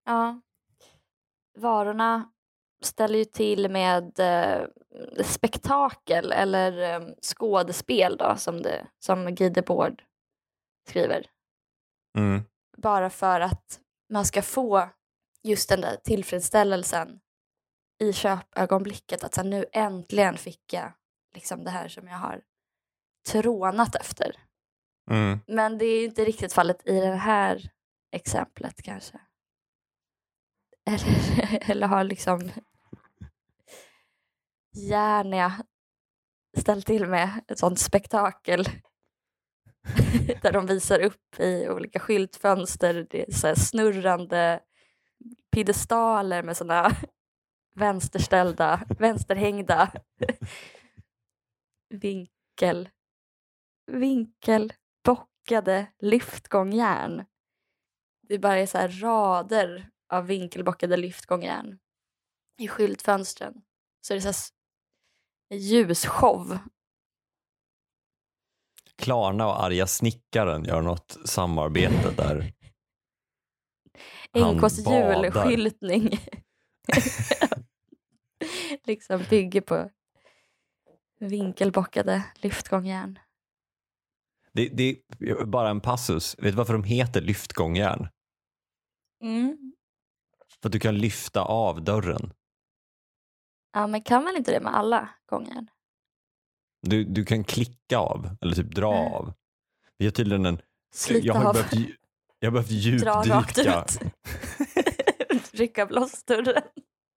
ja. 0.07 0.41
Varorna 1.59 2.31
ställer 2.83 3.19
ju 3.19 3.25
till 3.25 3.71
med 3.71 4.21
eh, 4.21 4.67
spektakel 5.25 6.33
eller 6.33 6.95
eh, 6.95 7.09
skådespel 7.23 8.17
då, 8.17 8.35
som, 8.37 8.63
det, 8.63 8.87
som 8.99 9.35
Guy 9.35 9.51
Debord 9.51 10.03
skriver. 10.89 11.27
Mm. 12.19 12.43
Bara 12.77 13.11
för 13.11 13.41
att 13.41 13.81
man 14.13 14.25
ska 14.25 14.43
få 14.43 14.89
just 15.43 15.69
den 15.69 15.81
där 15.81 15.97
tillfredsställelsen 15.97 17.21
i 18.01 18.13
köpögonblicket. 18.13 19.25
Att 19.25 19.35
så 19.35 19.41
här, 19.41 19.49
nu 19.49 19.65
äntligen 19.73 20.37
fick 20.37 20.73
jag 20.73 20.93
liksom 21.35 21.65
det 21.65 21.71
här 21.71 21.89
som 21.89 22.09
jag 22.09 22.17
har 22.17 22.43
trånat 23.29 23.95
efter. 23.95 24.37
Mm. 25.11 25.41
Men 25.47 25.79
det 25.79 25.85
är 25.85 26.01
ju 26.01 26.05
inte 26.05 26.25
riktigt 26.25 26.53
fallet 26.53 26.87
i 26.89 27.01
det 27.01 27.15
här 27.15 27.71
exemplet 28.13 28.83
kanske. 28.83 29.19
Eller, 30.87 31.71
eller 31.71 31.87
har 31.87 32.05
liksom 32.05 32.51
Järnia 34.79 35.53
ställt 36.59 36.87
till 36.87 37.07
med 37.07 37.45
ett 37.49 37.59
sånt 37.59 37.79
spektakel 37.79 38.65
där 40.43 40.53
de 40.53 40.67
visar 40.67 41.01
upp 41.01 41.41
i 41.41 41.69
olika 41.69 42.01
skyltfönster 42.01 43.07
det 43.11 43.29
är 43.29 43.33
så 43.33 43.47
här 43.47 43.55
snurrande 43.55 44.61
piedestaler 45.51 46.43
med 46.43 46.57
såna 46.57 46.91
vänsterställda, 47.75 48.85
vänsterhängda 48.99 49.93
vinkel 51.95 52.89
vinkelbockade 53.89 55.87
lyftgångjärn. 55.99 57.25
Det 58.29 58.39
bara 58.39 58.59
är 58.59 58.67
så 58.67 58.79
här 58.79 58.89
rader 58.89 59.91
av 60.09 60.27
vinkelbockade 60.27 60.97
lyftgångjärn 60.97 61.79
i 62.59 62.69
skyltfönstren. 62.69 63.63
Så 64.01 64.13
det 64.13 64.19
är 64.19 64.21
så 64.21 64.29
här 64.29 64.58
ljusshow. 65.51 66.59
Klarna 68.97 69.47
och 69.47 69.65
arga 69.65 69.87
snickaren 69.87 70.65
gör 70.65 70.83
något 70.83 71.19
samarbete 71.25 72.11
där. 72.17 72.53
NKs 74.39 74.79
julskyltning 74.87 76.11
liksom 78.85 79.25
bygger 79.31 79.61
på 79.61 79.91
vinkelbockade 81.21 82.25
lyftgångjärn. 82.35 83.19
Det, 84.53 84.69
det 84.69 84.99
är 85.21 85.45
bara 85.45 85.71
en 85.71 85.81
passus. 85.81 86.37
Vet 86.39 86.53
du 86.53 86.57
varför 86.57 86.73
de 86.73 86.85
heter 86.85 87.21
lyftgångjärn? 87.21 88.09
Mm. 89.23 89.73
För 90.63 90.69
att 90.69 90.73
du 90.73 90.81
kan 90.81 90.99
lyfta 90.99 91.43
av 91.43 91.85
dörren. 91.85 92.33
Ja, 93.73 93.87
men 93.87 94.03
kan 94.03 94.25
man 94.25 94.37
inte 94.37 94.53
det 94.53 94.61
med 94.61 94.75
alla 94.77 95.09
gångjärn? 95.27 95.69
Du, 96.83 97.05
du 97.05 97.25
kan 97.25 97.45
klicka 97.45 97.99
av 97.99 98.37
eller 98.41 98.55
typ 98.55 98.75
dra 98.75 98.91
Nej. 98.91 99.13
av. 99.13 99.33
Vi 99.99 100.05
har 100.07 100.13
tydligen 100.13 100.47
en... 100.47 100.61
Slita 100.95 101.27
jag 101.27 101.35
har 101.35 101.45
av, 101.45 101.53
behövt, 101.55 101.73
jag 102.39 102.51
har 102.51 102.53
behövt 102.53 103.01
dra 103.03 103.23
rakt 103.37 103.59
djupdyka. 103.59 103.85
ut. 103.91 104.01
Rycka 105.53 105.83
av 105.83 105.91
loss 105.91 106.25
dörren. 106.25 106.63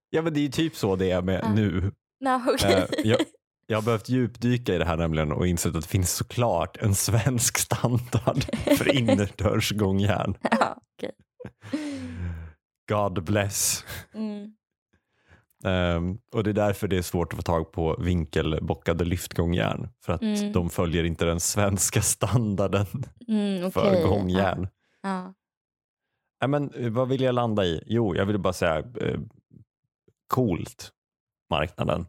Ja 0.10 0.22
men 0.22 0.34
det 0.34 0.40
är 0.40 0.42
ju 0.42 0.50
typ 0.50 0.76
så 0.76 0.96
det 0.96 1.12
är 1.12 1.22
med 1.22 1.42
Ja. 1.44 1.54
nu. 1.54 1.92
No, 2.20 2.42
okej. 2.54 2.74
Eh, 2.74 3.08
jag, 3.10 3.20
jag 3.68 3.78
har 3.78 3.82
behövt 3.84 4.10
djupdyka 4.10 4.76
i 4.76 4.78
det 4.78 4.86
här 4.86 4.98
nämligen 4.98 5.32
och 5.32 5.48
insett 5.48 5.76
att 5.76 5.82
det 5.82 5.88
finns 5.88 6.12
såklart 6.14 6.78
en 6.78 6.96
svensk 6.96 7.58
standard 7.58 8.44
för 8.78 8.96
innerdörrsgångjärn. 8.98 10.38
ja, 10.42 10.78
okej. 10.98 11.12
God 12.90 13.24
bless. 13.24 13.86
Mm. 14.14 14.54
Ehm, 15.64 16.18
och 16.34 16.44
det 16.44 16.50
är 16.50 16.54
därför 16.54 16.88
det 16.88 16.98
är 16.98 17.02
svårt 17.02 17.34
att 17.34 17.38
få 17.38 17.44
tag 17.44 17.72
på 17.72 17.96
vinkelbockade 18.00 19.06
lyftgångjärn. 19.06 19.90
För 20.06 20.14
att 20.14 20.22
Mm. 20.22 20.52
de 20.52 20.70
följer 20.70 21.04
inte 21.04 21.26
den 21.26 21.40
svenska 21.40 22.02
standarden 22.02 22.86
Mm, 23.28 23.72
för 23.72 23.90
okej. 23.90 24.04
gångjärn. 24.04 24.68
Ja. 25.02 25.34
Nej, 26.42 26.48
men, 26.50 26.74
eh, 26.74 26.90
vad 26.92 27.08
vill 27.10 27.22
jag 27.22 27.36
landa 27.36 27.66
i? 27.66 27.84
Jo, 27.86 28.16
jag 28.16 28.26
vill 28.26 28.38
bara 28.40 28.54
säga 28.54 28.78
eh, 28.80 29.20
coolt, 30.28 30.92
marknaden. 31.50 32.06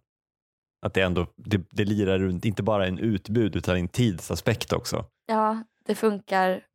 Att 0.87 0.95
det 0.95 1.01
ändå 1.03 1.27
det, 1.37 1.61
det 1.71 1.85
lirar 1.85 2.19
runt, 2.19 2.45
inte 2.45 2.63
bara 2.63 2.87
en 2.87 2.99
utbud 2.99 3.57
utan 3.57 3.77
en 3.77 3.89
tidsaspekt 3.89 4.73
också. 4.73 5.07
ja, 5.27 5.63
det 5.87 5.95
funkar 5.95 6.67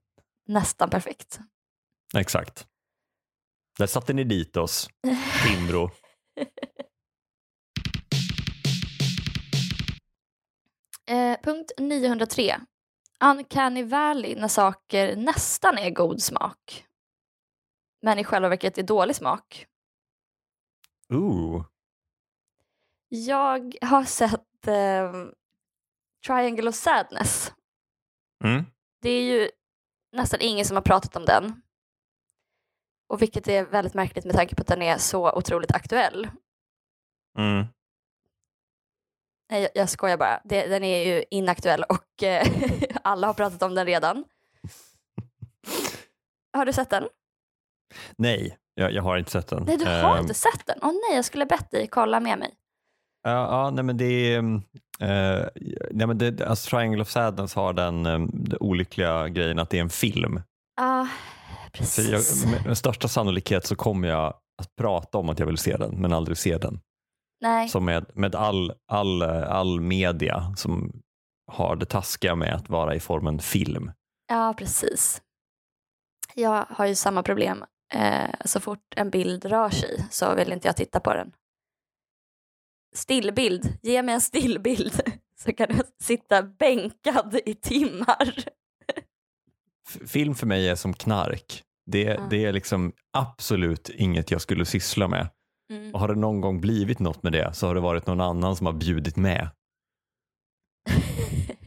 nästan 0.48 0.90
perfekt. 0.90 1.40
Exakt. 2.18 2.68
Där 3.78 3.88
satte 3.88 4.14
ni 4.14 4.24
dit 4.24 4.58
oss, 4.58 4.90
Timbro. 5.48 5.90
Eh, 11.10 11.38
punkt 11.44 11.72
903. 11.78 12.60
Uncanny 13.24 13.84
Valley 13.84 14.36
när 14.36 14.48
saker 14.48 15.16
nästan 15.16 15.78
är 15.78 15.90
god 15.90 16.22
smak 16.22 16.88
men 18.02 18.20
i 18.20 18.24
själva 18.24 18.50
verket 18.50 18.78
är 18.78 18.84
dålig 18.84 19.16
smak. 19.16 19.68
Ooh. 21.14 21.66
Jag 23.08 23.76
har 23.82 24.04
sett 24.04 24.68
eh, 24.68 25.14
Triangle 26.28 26.70
of 26.70 26.76
Sadness. 26.76 27.54
Mm. 28.44 28.66
Det 29.02 29.10
är 29.10 29.24
ju 29.24 29.50
nästan 30.12 30.42
ingen 30.42 30.66
som 30.66 30.78
har 30.78 30.82
pratat 30.82 31.16
om 31.16 31.26
den. 31.26 31.62
Och 33.10 33.22
vilket 33.22 33.48
är 33.48 33.66
väldigt 33.66 33.94
märkligt 33.94 34.26
med 34.26 34.36
tanke 34.36 34.56
på 34.56 34.62
att 34.62 34.68
den 34.68 34.82
är 34.82 34.98
så 34.98 35.32
otroligt 35.32 35.72
aktuell. 35.72 36.28
Mm. 37.40 37.66
Nej, 39.52 39.62
jag, 39.62 39.70
jag 39.76 39.90
skojar 39.90 40.18
bara. 40.18 40.42
Det, 40.44 40.68
den 40.68 40.84
är 40.84 41.06
ju 41.16 41.24
inaktuell 41.32 41.84
och 41.84 42.24
eh, 42.24 42.48
alla 43.02 43.28
har 43.28 43.34
pratat 43.34 43.62
om 43.64 43.76
den 43.76 43.86
redan. 43.86 44.24
Har 46.58 46.66
du 46.66 46.74
sett 46.74 46.90
den? 46.90 47.08
Nej, 48.18 48.58
jag, 48.74 48.92
jag 48.92 49.04
har 49.04 49.18
inte 49.18 49.32
sett 49.32 49.48
den. 49.48 49.64
Nej, 49.64 49.78
du 49.78 49.86
har 49.86 50.16
Ehm, 50.16 50.22
inte 50.22 50.34
sett 50.34 50.66
den? 50.66 50.80
Åh 50.82 50.92
nej, 51.08 51.16
jag 51.16 51.26
skulle 51.26 51.46
bett 51.46 51.72
dig 51.72 51.88
kolla 51.88 52.20
med 52.20 52.40
mig. 52.40 52.54
Ja, 53.24 53.32
ja 53.32 53.70
nej 53.70 53.84
men 53.84 53.98
det 53.98 54.06
är, 54.06 54.38
eh, 55.00 55.48
nej 55.92 56.08
men 56.08 56.18
det, 56.18 56.42
alltså 56.42 56.70
Triangle 56.70 57.02
of 57.02 57.10
Sadness 57.10 57.56
har 57.56 57.74
den, 57.74 58.04
den 58.04 58.58
olyckliga 58.60 59.28
grejen 59.28 59.60
att 59.60 59.70
det 59.70 59.78
är 59.78 59.82
en 59.82 59.90
film. 59.90 60.42
Ja, 60.78 61.08
Så 61.86 62.02
jag, 62.02 62.12
precis. 62.12 62.66
med 62.66 62.78
största 62.78 63.08
sannolikhet 63.08 63.66
så 63.66 63.76
kommer 63.76 64.08
jag 64.08 64.28
att 64.62 64.76
prata 64.76 65.18
om 65.18 65.30
att 65.30 65.40
jag 65.40 65.46
vill 65.46 65.58
se 65.58 65.78
den 65.78 66.02
men 66.02 66.14
aldrig 66.14 66.38
se 66.38 66.58
den. 66.58 66.80
Nej, 67.42 67.70
Som 67.70 67.86
med, 67.86 68.06
med 68.14 68.36
all, 68.36 68.74
all, 68.92 69.22
all 69.24 69.80
media 69.82 70.54
som 70.58 71.02
har 71.52 71.76
det 71.76 71.86
taskiga 71.86 72.36
med 72.36 72.54
att 72.56 72.70
vara 72.70 72.96
i 72.96 73.00
formen 73.00 73.40
film. 73.40 73.92
ja 74.30 74.54
precis. 74.58 75.22
Jag 76.36 76.66
har 76.70 76.86
ju 76.86 76.96
samma 76.96 77.24
problem. 77.24 77.64
Eh, 77.94 78.30
så 78.46 78.60
fort 78.60 78.94
en 78.96 79.10
bild 79.10 79.46
rör 79.46 79.70
sig 79.70 80.06
så 80.12 80.36
vill 80.36 80.52
inte 80.54 80.68
jag 80.68 80.76
titta 80.78 81.00
på 81.00 81.14
den. 81.14 81.32
Stillbild, 82.96 83.78
ge 83.82 84.02
mig 84.04 84.16
en 84.16 84.22
stillbild 84.22 85.02
så 85.44 85.54
kan 85.54 85.68
jag 85.70 85.86
sitta 86.04 86.44
bänkad 86.44 87.40
i 87.46 87.54
timmar. 87.56 88.34
F- 89.90 90.10
Film 90.10 90.36
för 90.36 90.48
mig 90.48 90.70
är 90.70 90.76
som 90.76 90.94
knark. 90.94 91.64
Det, 91.92 92.02
Ja. 92.04 92.28
det 92.30 92.46
är 92.46 92.54
liksom 92.54 92.94
absolut 93.14 93.90
inget 93.90 94.32
jag 94.32 94.42
skulle 94.42 94.66
syssla 94.66 95.08
med. 95.08 95.30
Mm. 95.74 95.94
Och 95.94 96.00
har 96.00 96.08
det 96.08 96.16
någon 96.16 96.42
gång 96.42 96.62
blivit 96.62 97.00
något 97.00 97.24
med 97.24 97.32
det 97.32 97.54
så 97.54 97.68
har 97.68 97.76
det 97.76 97.82
varit 97.82 98.08
någon 98.08 98.22
annan 98.22 98.56
som 98.56 98.66
har 98.66 98.74
bjudit 98.74 99.16
med. 99.16 99.50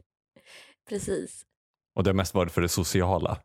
Precis. 0.89 1.43
Och 1.95 2.05
det 2.05 2.11
har 2.11 2.15
mest 2.15 2.35
varit 2.35 2.53
för 2.53 2.61
det 2.61 2.69
sociala. 2.69 3.39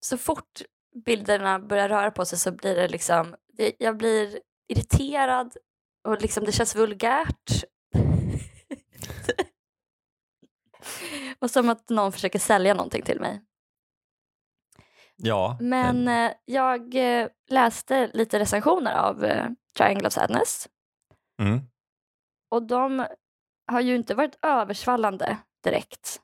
Så 0.00 0.18
fort 0.18 0.62
bilderna 1.04 1.58
börjar 1.58 1.88
röra 1.88 2.10
på 2.10 2.24
sig 2.24 2.38
så 2.38 2.52
blir 2.52 2.74
det 2.74 2.88
liksom, 2.88 3.34
det, 3.52 3.72
jag 3.78 3.96
blir 3.96 4.40
irriterad 4.68 5.56
och 6.08 6.22
liksom 6.22 6.44
det 6.44 6.52
känns 6.52 6.76
vulgärt. 6.76 7.64
och 11.38 11.50
som 11.50 11.68
att 11.68 11.90
någon 11.90 12.12
försöker 12.12 12.38
sälja 12.38 12.74
någonting 12.74 13.02
till 13.02 13.20
mig. 13.20 13.42
Ja, 15.16 15.58
Men 15.60 16.08
eh, 16.08 16.32
jag 16.44 16.94
eh, 16.94 17.28
läste 17.48 18.10
lite 18.14 18.38
recensioner 18.38 18.94
av 18.94 19.24
eh, 19.24 19.50
Triangle 19.76 20.06
of 20.06 20.12
Sadness. 20.12 20.68
Mm, 21.42 21.60
och 22.50 22.62
de 22.62 23.06
har 23.72 23.80
ju 23.80 23.96
inte 23.96 24.14
varit 24.14 24.38
översvallande 24.42 25.38
direkt. 25.64 26.22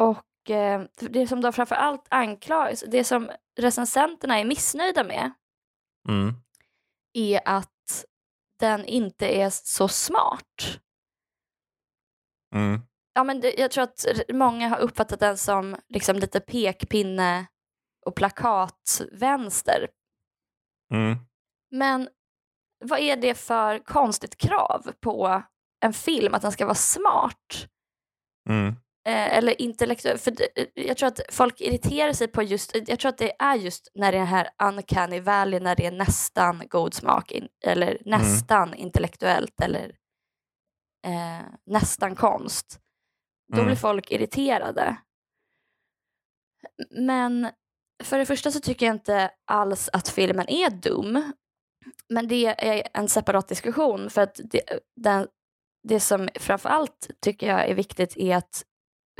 Och 0.00 0.50
eh, 0.50 0.82
det 1.00 1.26
som 1.26 1.40
de 1.40 1.52
framför 1.52 1.74
allt 1.74 2.06
anklagas, 2.08 2.84
det 2.88 3.04
som 3.04 3.30
recensenterna 3.60 4.38
är 4.38 4.44
missnöjda 4.44 5.04
med 5.04 5.32
mm, 6.08 6.34
är 7.12 7.40
att 7.44 8.04
den 8.58 8.84
inte 8.84 9.26
är 9.26 9.50
så 9.50 9.88
smart. 9.88 10.80
mm, 12.54 12.80
Ja, 13.14 13.24
men 13.24 13.40
det, 13.40 13.54
jag 13.58 13.70
tror 13.70 13.84
att 13.84 14.04
många 14.32 14.68
har 14.68 14.78
uppfattat 14.78 15.20
den 15.20 15.38
som 15.38 15.76
liksom 15.88 16.16
lite 16.16 16.40
pekpinne 16.40 17.46
och 18.06 18.14
plakatvänster. 18.14 19.88
mm, 20.92 21.18
Men 21.70 22.08
vad 22.84 22.98
är 22.98 23.16
det 23.16 23.34
för 23.34 23.78
konstigt 23.78 24.36
krav 24.36 24.92
på 25.00 25.42
en 25.84 25.92
film 25.92 26.34
att 26.34 26.42
den 26.42 26.52
ska 26.52 26.64
vara 26.64 26.74
smart? 26.74 27.66
mm, 28.48 28.74
Eh, 29.06 29.36
eller 29.36 29.62
intellektuell. 29.62 30.18
För 30.18 30.30
det, 30.30 30.48
jag 30.74 30.96
tror 30.96 31.06
att 31.06 31.20
folk 31.30 31.60
irriterar 31.60 32.12
sig 32.12 32.28
på 32.28 32.42
just, 32.42 32.76
jag 32.88 32.98
tror 32.98 33.08
att 33.08 33.18
det 33.18 33.32
är 33.42 33.54
just 33.54 33.88
när 33.94 34.12
det 34.12 34.18
är 34.18 34.20
den 34.20 34.28
här 34.28 34.48
uncanny 34.62 35.20
valley, 35.20 35.60
när 35.60 35.76
det 35.76 35.86
är 35.86 35.90
nästan 35.92 36.62
god 36.68 36.94
smak 36.94 37.32
in, 37.32 37.48
eller 37.66 37.98
nästan 38.04 38.74
intellektuellt 38.74 39.60
eller 39.60 39.96
eh, 41.06 41.46
nästan 41.66 42.14
konst. 42.14 42.80
Då 43.52 43.56
Mm. 43.58 43.66
blir 43.66 43.76
folk 43.76 44.10
irriterade. 44.10 44.96
Men 46.90 47.50
för 48.02 48.18
det 48.18 48.26
första 48.26 48.50
så 48.50 48.60
tycker 48.60 48.86
jag 48.86 48.94
inte 48.94 49.30
alls 49.44 49.90
att 49.92 50.08
filmen 50.08 50.48
är 50.48 50.70
dum. 50.70 51.32
Men 52.08 52.28
det 52.28 52.46
är 52.46 52.88
en 52.94 53.08
separat 53.08 53.48
diskussion 53.48 54.10
för 54.10 54.20
att 54.20 54.40
det, 54.44 54.62
den, 54.96 55.28
det 55.88 56.00
som 56.00 56.28
framför 56.34 56.68
allt 56.68 57.10
tycker 57.20 57.46
jag 57.46 57.68
är 57.68 57.74
viktigt 57.74 58.16
är 58.16 58.36
att 58.36 58.64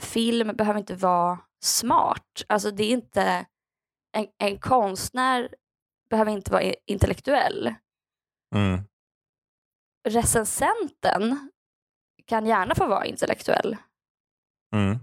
film 0.01 0.57
behöver 0.57 0.81
inte 0.81 0.95
vara 0.95 1.39
smart. 1.65 2.43
Alltså 2.49 2.71
det 2.71 2.85
är 2.85 2.91
inte, 2.91 3.47
en, 4.17 4.27
en 4.39 4.59
konstnär 4.59 5.55
behöver 6.11 6.33
inte 6.33 6.53
vara 6.53 6.63
intellektuell. 6.87 7.75
mm, 8.55 8.81
Recensenten 10.09 11.51
kan 12.27 12.47
gärna 12.47 12.75
få 12.75 12.87
vara 12.87 13.07
intellektuell. 13.07 13.77
mm, 14.75 14.99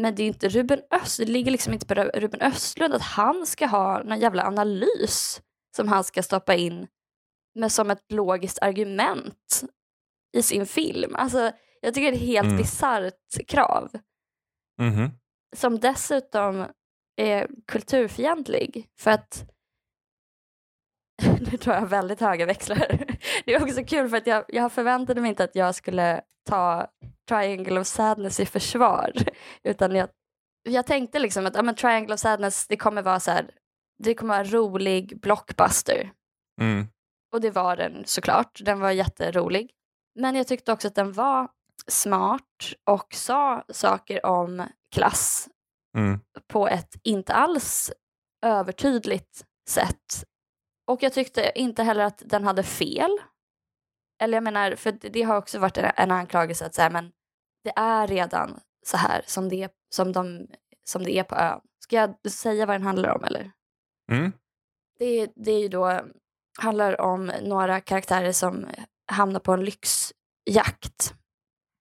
Men 0.00 0.14
det 0.14 0.22
är 0.22 0.26
inte 0.26 0.48
Ruben 0.48 0.80
Östlund, 0.90 1.28
det 1.28 1.32
ligger 1.32 1.50
liksom 1.50 1.72
inte 1.72 1.86
på 1.86 1.94
Ruben 1.94 2.40
Östlund 2.40 2.94
att 2.94 3.02
han 3.02 3.46
ska 3.46 3.66
ha 3.66 4.02
någon 4.02 4.20
jävla 4.20 4.46
analys 4.46 5.42
som 5.76 5.88
han 5.88 6.04
ska 6.04 6.22
stoppa 6.22 6.54
in 6.54 6.86
med 7.54 7.72
som 7.72 7.90
ett 7.90 8.12
logiskt 8.12 8.58
argument 8.62 9.64
i 10.36 10.42
sin 10.42 10.66
film. 10.66 11.14
Alltså, 11.14 11.52
jag 11.80 11.94
tycker 11.94 12.10
det 12.10 12.16
är 12.16 12.20
ett 12.20 12.26
helt 12.26 12.46
Mm. 12.46 12.56
bisarrt 12.56 13.46
krav 13.48 13.90
mhm, 14.80 15.10
som 15.56 15.78
dessutom 15.80 16.66
är 17.16 17.48
kulturfientlig 17.66 18.88
för 18.98 19.10
att 19.10 19.50
nu 21.50 21.56
tar 21.58 21.74
jag 21.74 21.86
väldigt 21.86 22.20
höga 22.20 22.46
växlar. 22.46 23.06
Det 23.44 23.54
är 23.54 23.62
också 23.62 23.84
kul 23.84 24.08
för 24.08 24.16
att 24.16 24.26
jag, 24.26 24.44
jag 24.48 24.72
förväntade 24.72 25.20
mig 25.20 25.28
inte 25.28 25.44
att 25.44 25.54
jag 25.54 25.74
skulle 25.74 26.20
ta 26.48 26.86
Triangle 27.28 27.80
of 27.80 27.86
Sadness 27.86 28.40
i 28.40 28.46
försvar 28.46 29.12
utan 29.62 29.94
jag, 29.94 30.08
jag 30.62 30.86
tänkte 30.86 31.18
liksom 31.18 31.46
att 31.46 31.54
ja, 31.54 31.62
men 31.62 31.74
Triangle 31.74 32.14
of 32.14 32.20
Sadness 32.20 32.66
det 32.68 32.76
kommer 32.76 33.02
vara 33.02 33.20
så 33.20 33.30
här, 33.30 33.50
det 33.98 34.14
kommer 34.14 34.34
vara 34.34 34.44
rolig 34.44 35.20
blockbuster 35.20 36.12
mm, 36.60 36.86
och 37.32 37.40
det 37.40 37.50
var 37.50 37.76
den 37.76 38.02
såklart. 38.06 38.60
Den 38.64 38.80
var 38.80 38.90
jätterolig. 38.90 39.70
Men 40.20 40.34
jag 40.34 40.46
tyckte 40.46 40.72
också 40.72 40.88
att 40.88 40.94
den 40.94 41.12
var 41.12 41.48
smart 41.86 42.72
och 42.86 43.14
sa 43.14 43.64
saker 43.68 44.26
om 44.26 44.66
klass 44.94 45.48
mm, 45.96 46.20
på 46.52 46.68
ett 46.68 46.96
inte 47.02 47.32
alls 47.32 47.92
övertydligt 48.46 49.44
sätt. 49.68 50.24
Och 50.90 51.02
jag 51.02 51.12
tyckte 51.12 51.52
inte 51.54 51.82
heller 51.82 52.04
att 52.04 52.22
den 52.26 52.44
hade 52.44 52.62
fel. 52.62 53.10
Eller 54.22 54.36
jag 54.36 54.44
menar, 54.44 54.74
för 54.74 54.92
det 54.92 55.22
har 55.22 55.36
också 55.36 55.58
varit 55.58 55.76
en, 55.76 56.10
anklagelse 56.10 56.66
att 56.66 56.74
säga, 56.74 56.90
men 56.90 57.12
det 57.64 57.72
är 57.76 58.06
redan 58.06 58.60
så 58.86 58.96
här 58.96 59.22
som 59.26 59.48
det, 59.48 59.72
som, 59.94 60.12
de, 60.12 60.46
som 60.84 61.04
det 61.04 61.18
är 61.18 61.22
på 61.22 61.34
ön. 61.34 61.60
Ska 61.78 61.96
jag 61.96 62.30
säga 62.30 62.66
vad 62.66 62.74
den 62.74 62.82
handlar 62.82 63.10
om 63.10 63.24
eller? 63.24 63.50
mm, 64.12 64.32
Det, 64.98 65.32
det 65.36 65.52
är 65.52 65.60
ju 65.60 65.68
då, 65.68 66.00
handlar 66.58 67.00
om 67.00 67.32
några 67.42 67.80
karaktärer 67.80 68.32
som 68.32 68.66
hamnar 69.12 69.40
på 69.40 69.52
en 69.52 69.64
lyxjakt 69.64 71.14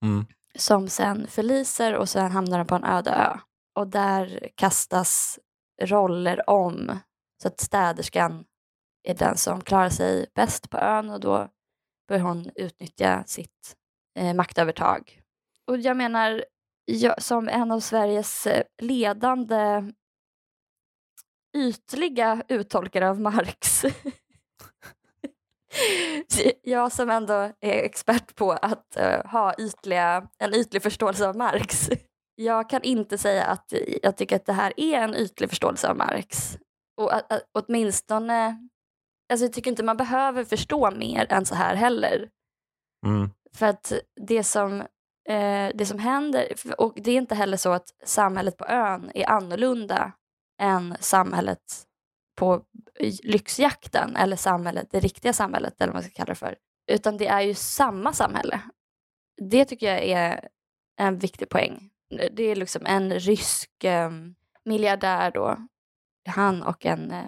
mm, 0.05 0.25
som 0.57 0.89
sen 0.89 1.27
förliser 1.27 1.95
och 1.95 2.09
sen 2.09 2.31
hamnar 2.31 2.57
de 2.57 2.67
på 2.67 2.75
en 2.75 2.83
öde 2.83 3.11
ö. 3.11 3.37
Och 3.75 3.87
där 3.87 4.49
kastas 4.55 5.39
roller 5.81 6.49
om 6.49 6.99
så 7.41 7.47
att 7.47 7.59
städerskan 7.59 8.45
är 9.03 9.15
den 9.15 9.37
som 9.37 9.61
klarar 9.61 9.89
sig 9.89 10.25
bäst 10.35 10.69
på 10.69 10.77
ön 10.77 11.09
och 11.09 11.19
då 11.19 11.49
bör 12.07 12.19
hon 12.19 12.49
utnyttja 12.55 13.23
sitt 13.27 13.75
eh, 14.19 14.33
maktövertag. 14.33 15.21
Och 15.67 15.77
jag 15.77 15.97
menar, 15.97 16.45
jag, 16.85 17.21
som 17.21 17.47
en 17.47 17.71
av 17.71 17.79
Sveriges 17.79 18.47
eh, 18.47 18.63
ledande 18.81 19.91
ytliga 21.57 22.43
uttolkare 22.47 23.09
av 23.09 23.21
Marx 23.21 23.85
jag 26.61 26.91
som 26.91 27.09
ändå 27.09 27.33
är 27.59 27.83
expert 27.83 28.35
på 28.35 28.51
att 28.51 28.97
eh, 28.97 29.25
ha 29.25 29.53
ytliga, 29.57 30.27
en 30.37 30.53
ytlig 30.53 30.83
förståelse 30.83 31.27
av 31.27 31.35
Marx. 31.35 31.89
Jag 32.35 32.69
kan 32.69 32.83
inte 32.83 33.17
säga 33.17 33.45
att 33.45 33.73
jag 34.03 34.17
tycker 34.17 34.35
att 34.35 34.45
det 34.45 34.53
här 34.53 34.73
är 34.77 35.01
en 35.01 35.15
ytlig 35.15 35.49
förståelse 35.49 35.89
av 35.89 35.97
Marx. 35.97 36.57
Och 36.97 37.15
att, 37.15 37.43
åtminstone, 37.53 38.69
alltså 39.29 39.45
jag 39.45 39.53
tycker 39.53 39.71
inte 39.71 39.83
man 39.83 39.97
behöver 39.97 40.43
förstå 40.43 40.91
mer 40.91 41.27
än 41.29 41.45
så 41.45 41.55
här 41.55 41.75
heller. 41.75 42.29
mm, 43.05 43.29
För 43.53 43.65
att 43.65 43.93
det 44.27 44.43
som, 44.43 44.81
eh, 45.29 45.69
det 45.75 45.85
som 45.85 45.99
händer, 45.99 46.53
och 46.77 46.93
det 46.95 47.11
är 47.11 47.17
inte 47.17 47.35
heller 47.35 47.57
så 47.57 47.71
att 47.71 47.89
samhället 48.03 48.57
på 48.57 48.65
ön 48.65 49.11
är 49.13 49.29
annorlunda 49.29 50.11
än 50.61 50.95
samhället 50.99 51.85
på 52.39 52.63
lyxjakten 53.23 54.15
eller 54.15 54.35
samhället, 54.35 54.87
det 54.91 54.99
riktiga 54.99 55.33
samhället 55.33 55.81
eller 55.81 55.93
vad 55.93 55.95
man 55.95 56.03
ska 56.03 56.11
kalla 56.11 56.29
det 56.29 56.35
för. 56.35 56.57
Utan 56.91 57.17
det 57.17 57.27
är 57.27 57.41
ju 57.41 57.53
samma 57.53 58.13
samhälle. 58.13 58.61
Det 59.49 59.65
tycker 59.65 59.87
jag 59.87 60.03
är 60.03 60.47
en 60.97 61.17
viktig 61.17 61.49
poäng. 61.49 61.89
Det 62.31 62.43
är 62.43 62.55
liksom 62.55 62.85
en 62.85 63.13
rysk 63.19 63.83
eh, 63.83 64.11
miljardär 64.65 65.31
då, 65.31 65.57
han 66.29 66.63
och 66.63 66.85
en 66.85 67.11
eh, 67.11 67.25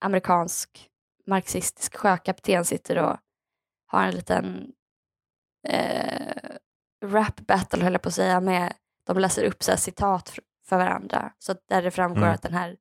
amerikansk 0.00 0.90
marxistisk 1.26 1.96
sjökapten 1.96 2.64
sitter 2.64 2.98
och 2.98 3.16
har 3.86 4.04
en 4.04 4.14
liten 4.14 4.72
eh, 5.68 6.56
rap 7.04 7.40
battle 7.40 7.82
höll 7.84 7.92
jag 7.92 8.02
på 8.02 8.08
att 8.08 8.14
säga 8.14 8.40
med 8.40 8.72
de 9.06 9.18
läser 9.18 9.44
upp 9.44 9.62
så 9.62 9.76
citat 9.76 10.38
för 10.68 10.76
varandra. 10.76 11.32
Så 11.38 11.54
där 11.68 11.82
det 11.82 11.90
framgår 11.90 12.22
Mm. 12.22 12.34
att 12.34 12.42
den 12.42 12.54
här 12.54 12.76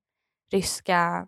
ryska 0.51 1.27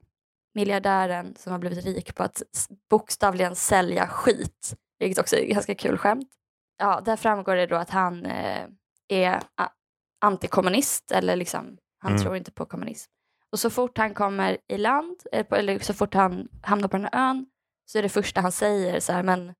miljardären 0.54 1.36
som 1.36 1.52
har 1.52 1.60
blivit 1.60 1.86
rik 1.86 2.16
på 2.16 2.24
att 2.24 2.42
bokstavligen 2.90 3.56
sälja 3.56 4.08
skit, 4.08 4.74
vilket 5.00 5.20
också 5.20 5.36
är 5.36 5.42
ett 5.44 5.50
ganska 5.54 5.76
kul 5.76 5.98
skämt. 5.98 6.30
Ja, 6.78 7.02
där 7.06 7.16
framgår 7.16 7.56
det 7.56 7.66
då 7.68 7.76
att 7.76 7.90
han 7.90 8.26
eh, 8.26 8.68
är 9.08 9.44
antikommunist 10.22 11.12
eller 11.12 11.36
liksom, 11.36 11.78
han 12.00 12.12
Mm. 12.12 12.24
tror 12.24 12.36
inte 12.38 12.52
på 12.52 12.66
kommunism. 12.66 13.12
Och 13.52 13.60
så 13.60 13.70
fort 13.70 13.98
han 13.98 14.14
kommer 14.14 14.58
i 14.68 14.78
land, 14.78 15.24
eller, 15.32 15.44
på, 15.44 15.56
eller 15.56 15.80
så 15.80 15.94
fort 15.94 16.14
han 16.14 16.48
hamnar 16.62 16.88
på 16.88 16.98
den 16.98 17.10
här 17.12 17.30
ön, 17.30 17.46
så 17.86 17.98
är 17.98 18.04
det 18.04 18.10
första 18.10 18.42
han 18.42 18.52
säger 18.52 19.00
så 19.00 19.14
här, 19.14 19.24
men 19.24 19.54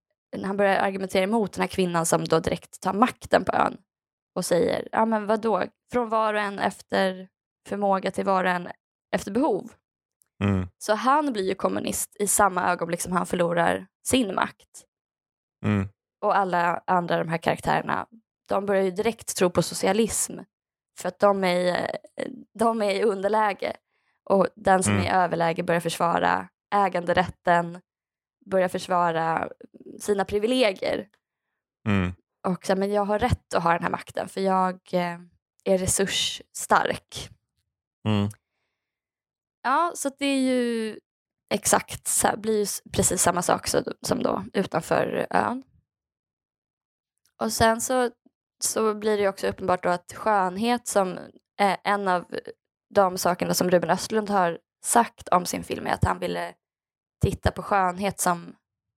han 0.44 0.58
börjar 0.58 0.76
argumentera 0.76 1.24
emot 1.24 1.54
den 1.54 1.62
här 1.62 1.68
kvinnan 1.68 2.06
som 2.06 2.26
då 2.26 2.40
direkt 2.40 2.82
tar 2.82 2.94
makten 2.94 3.46
på 3.46 3.56
ön 3.56 3.78
och 4.36 4.46
säger, 4.46 4.88
ja 4.92 5.06
men 5.06 5.28
vadå, 5.28 5.64
från 5.92 6.10
var 6.10 6.34
och 6.34 6.40
en 6.40 6.60
efter 6.60 7.28
förmåga 7.68 8.12
till 8.12 8.26
var 8.26 8.44
och 8.44 8.50
en 8.50 8.70
efter 9.16 9.32
behov. 9.32 9.72
Mm. 10.44 10.68
Så 10.78 10.94
han 10.94 11.34
blir 11.34 11.44
ju 11.44 11.56
kommunist 11.56 12.16
i 12.20 12.28
samma 12.28 12.72
ögonblick 12.72 13.02
som 13.02 13.12
han 13.12 13.26
förlorar 13.26 13.88
sin 14.08 14.36
makt. 14.36 14.86
Mm. 15.66 15.88
Och 16.22 16.38
alla 16.38 16.84
andra 16.88 17.18
de 17.18 17.30
här 17.30 17.38
karaktärerna, 17.38 18.08
de 18.50 18.66
börjar 18.66 18.84
ju 18.84 18.92
direkt 18.92 19.38
tro 19.38 19.50
på 19.50 19.62
socialism. 19.62 20.40
För 21.00 21.08
att 21.08 21.20
de 21.20 21.44
är, 21.44 21.58
i- 21.58 21.98
de 22.54 22.82
är 22.82 22.92
i 22.92 23.04
underläge. 23.04 23.74
Och 24.24 24.48
den 24.56 24.84
som 24.84 24.94
Mm. 24.94 25.06
är 25.06 25.10
i 25.10 25.14
överläge 25.24 25.64
börjar 25.64 25.82
försvara 25.82 26.50
äganderätten, 26.76 27.82
börjar 28.46 28.68
försvara 28.68 29.50
sina 30.00 30.26
privilegier. 30.26 31.08
Mm. 31.88 32.14
Och 32.48 32.66
så, 32.66 32.76
men 32.76 32.92
jag 32.92 33.06
har 33.06 33.20
rätt 33.20 33.54
att 33.54 33.64
ha 33.64 33.74
den 33.74 33.84
här 33.84 33.90
makten 33.90 34.30
för 34.30 34.42
jag 34.42 34.80
eh, 34.94 35.20
är 35.64 35.78
resursstark. 35.78 37.30
Mm. 38.08 38.30
Ja, 39.64 39.92
så 39.96 40.10
det 40.20 40.26
är 40.26 40.40
ju 40.40 41.00
exakt, 41.54 42.08
så 42.08 42.28
här, 42.28 42.38
blir 42.38 42.60
ju 42.60 42.66
precis 42.94 43.22
samma 43.22 43.42
sak 43.42 43.68
som 44.02 44.24
då 44.24 44.44
utanför 44.54 45.28
ön. 45.30 45.64
Och 47.42 47.54
sen 47.54 47.82
så, 47.82 48.12
så 48.64 48.94
blir 48.94 49.18
det 49.18 49.28
också 49.28 49.48
uppenbart 49.48 49.84
då 49.84 49.90
att 49.90 50.14
skönhet 50.14 50.88
som 50.88 51.20
är 51.58 51.78
en 51.84 52.08
av 52.08 52.26
de 52.94 53.18
sakerna 53.18 53.54
som 53.54 53.70
Ruben 53.70 53.90
Östlund 53.90 54.30
har 54.30 54.60
sagt 54.86 55.30
om 55.30 55.46
sin 55.46 55.64
film 55.64 55.88
är 55.88 55.92
att 55.92 56.04
han 56.04 56.20
ville 56.20 56.54
titta 57.26 57.52
på 57.52 57.62
skönhet 57.62 58.20
som 58.20 58.56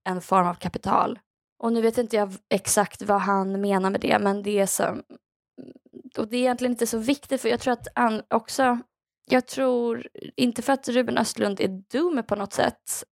en 0.08 0.20
form 0.20 0.46
av 0.46 0.54
kapital. 0.54 1.18
Och 1.58 1.72
nu 1.72 1.80
vet 1.80 1.98
inte 1.98 2.16
jag 2.16 2.34
exakt 2.48 3.02
vad 3.02 3.20
han 3.20 3.60
menar 3.60 3.90
med 3.90 4.00
det, 4.00 4.18
men 4.18 4.42
det 4.42 4.58
är 4.58 4.66
som... 4.66 5.02
Och 6.18 6.28
det 6.28 6.36
är 6.36 6.40
egentligen 6.40 6.72
inte 6.72 6.86
så 6.86 6.98
viktigt, 6.98 7.40
för 7.40 7.48
jag 7.48 7.60
tror 7.60 7.72
att 7.72 7.88
han 7.94 8.22
också... 8.30 8.78
Jag 9.30 9.46
tror, 9.46 10.08
inte 10.36 10.62
för 10.62 10.72
att 10.72 10.88
Ruben 10.88 11.18
Östlund 11.18 11.60
är 11.60 11.68
dum 11.68 12.22
på 12.28 12.36
något 12.36 12.52
sätt, 12.52 13.04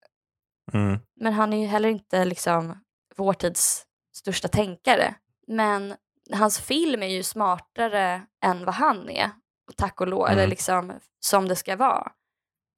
Mm. 0.73 0.99
men 1.15 1.33
han 1.33 1.53
är 1.53 1.57
ju 1.57 1.65
heller 1.65 1.89
inte 1.89 2.25
liksom 2.25 2.77
vår 3.15 3.33
tids 3.33 3.85
största 4.15 4.47
tänkare. 4.47 5.15
Men 5.47 5.95
hans 6.33 6.59
film 6.59 7.03
är 7.03 7.07
ju 7.07 7.23
smartare 7.23 8.21
än 8.45 8.65
vad 8.65 8.75
han 8.75 9.09
är. 9.09 9.31
Tack 9.77 10.01
och 10.01 10.07
lov, 10.07 10.25
Mm. 10.27 10.33
eller 10.37 10.47
liksom 10.47 10.93
som 11.19 11.47
det 11.47 11.55
ska 11.55 11.75
vara. 11.75 12.11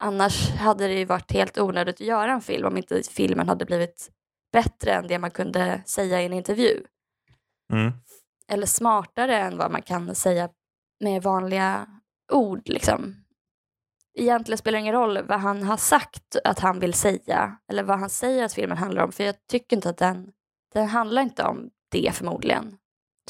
Annars 0.03 0.49
hade 0.49 0.87
det 0.87 0.93
ju 0.93 1.05
varit 1.05 1.31
helt 1.31 1.57
onödigt 1.57 1.95
att 1.95 2.07
göra 2.07 2.31
en 2.31 2.41
film 2.41 2.67
om 2.67 2.77
inte 2.77 3.01
filmen 3.03 3.49
hade 3.49 3.65
blivit 3.65 4.09
bättre 4.53 4.93
än 4.93 5.07
det 5.07 5.19
man 5.19 5.31
kunde 5.31 5.81
säga 5.85 6.21
i 6.21 6.25
en 6.25 6.33
intervju. 6.33 6.83
Mm. 7.73 7.91
Eller 8.47 8.65
smartare 8.65 9.37
än 9.37 9.57
vad 9.57 9.71
man 9.71 9.81
kan 9.81 10.15
säga 10.15 10.49
med 10.99 11.23
vanliga 11.23 11.87
ord. 12.31 12.61
Liksom. 12.69 13.15
Egentligen 14.13 14.57
spelar 14.57 14.77
det 14.77 14.81
ingen 14.81 14.93
roll 14.95 15.23
vad 15.27 15.39
han 15.39 15.63
har 15.63 15.77
sagt 15.77 16.35
att 16.43 16.59
han 16.59 16.79
vill 16.79 16.93
säga 16.93 17.57
eller 17.71 17.83
vad 17.83 17.99
han 17.99 18.09
säger 18.09 18.45
att 18.45 18.53
filmen 18.53 18.77
handlar 18.77 19.03
om. 19.03 19.11
För 19.11 19.23
jag 19.23 19.35
tycker 19.47 19.75
inte 19.75 19.89
att 19.89 19.97
den, 19.97 20.31
den 20.73 20.87
handlar 20.87 21.21
inte 21.21 21.43
om 21.43 21.69
det 21.91 22.11
förmodligen. 22.15 22.77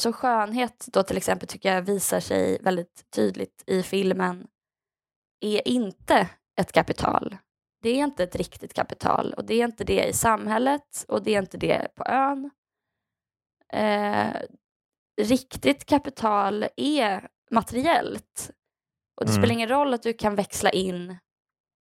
Så 0.01 0.13
skönhet 0.13 0.85
då 0.93 1.03
till 1.03 1.17
exempel 1.17 1.47
tycker 1.47 1.73
jag 1.73 1.81
visar 1.81 2.19
sig 2.19 2.59
väldigt 2.61 3.11
tydligt 3.15 3.63
i 3.67 3.83
filmen 3.83 4.47
är 5.39 5.67
inte 5.67 6.29
ett 6.59 6.71
kapital. 6.71 7.37
Det 7.81 7.89
är 7.89 7.95
inte 8.03 8.23
ett 8.23 8.35
riktigt 8.35 8.73
kapital 8.73 9.33
och 9.33 9.45
det 9.45 9.53
är 9.61 9.65
inte 9.65 9.83
det 9.83 10.07
i 10.07 10.13
samhället 10.13 11.05
och 11.07 11.23
det 11.23 11.35
är 11.35 11.39
inte 11.39 11.57
det 11.57 11.87
på 11.95 12.05
ön. 12.05 12.51
Eh, 13.73 14.35
riktigt 15.21 15.85
kapital 15.85 16.65
är 16.75 17.27
materiellt. 17.51 18.51
Och 19.17 19.25
det 19.25 19.31
Mm. 19.31 19.41
spelar 19.41 19.53
ingen 19.53 19.69
roll 19.69 19.93
att 19.93 20.03
du 20.03 20.13
kan 20.13 20.35
växla 20.35 20.69
in, 20.69 21.17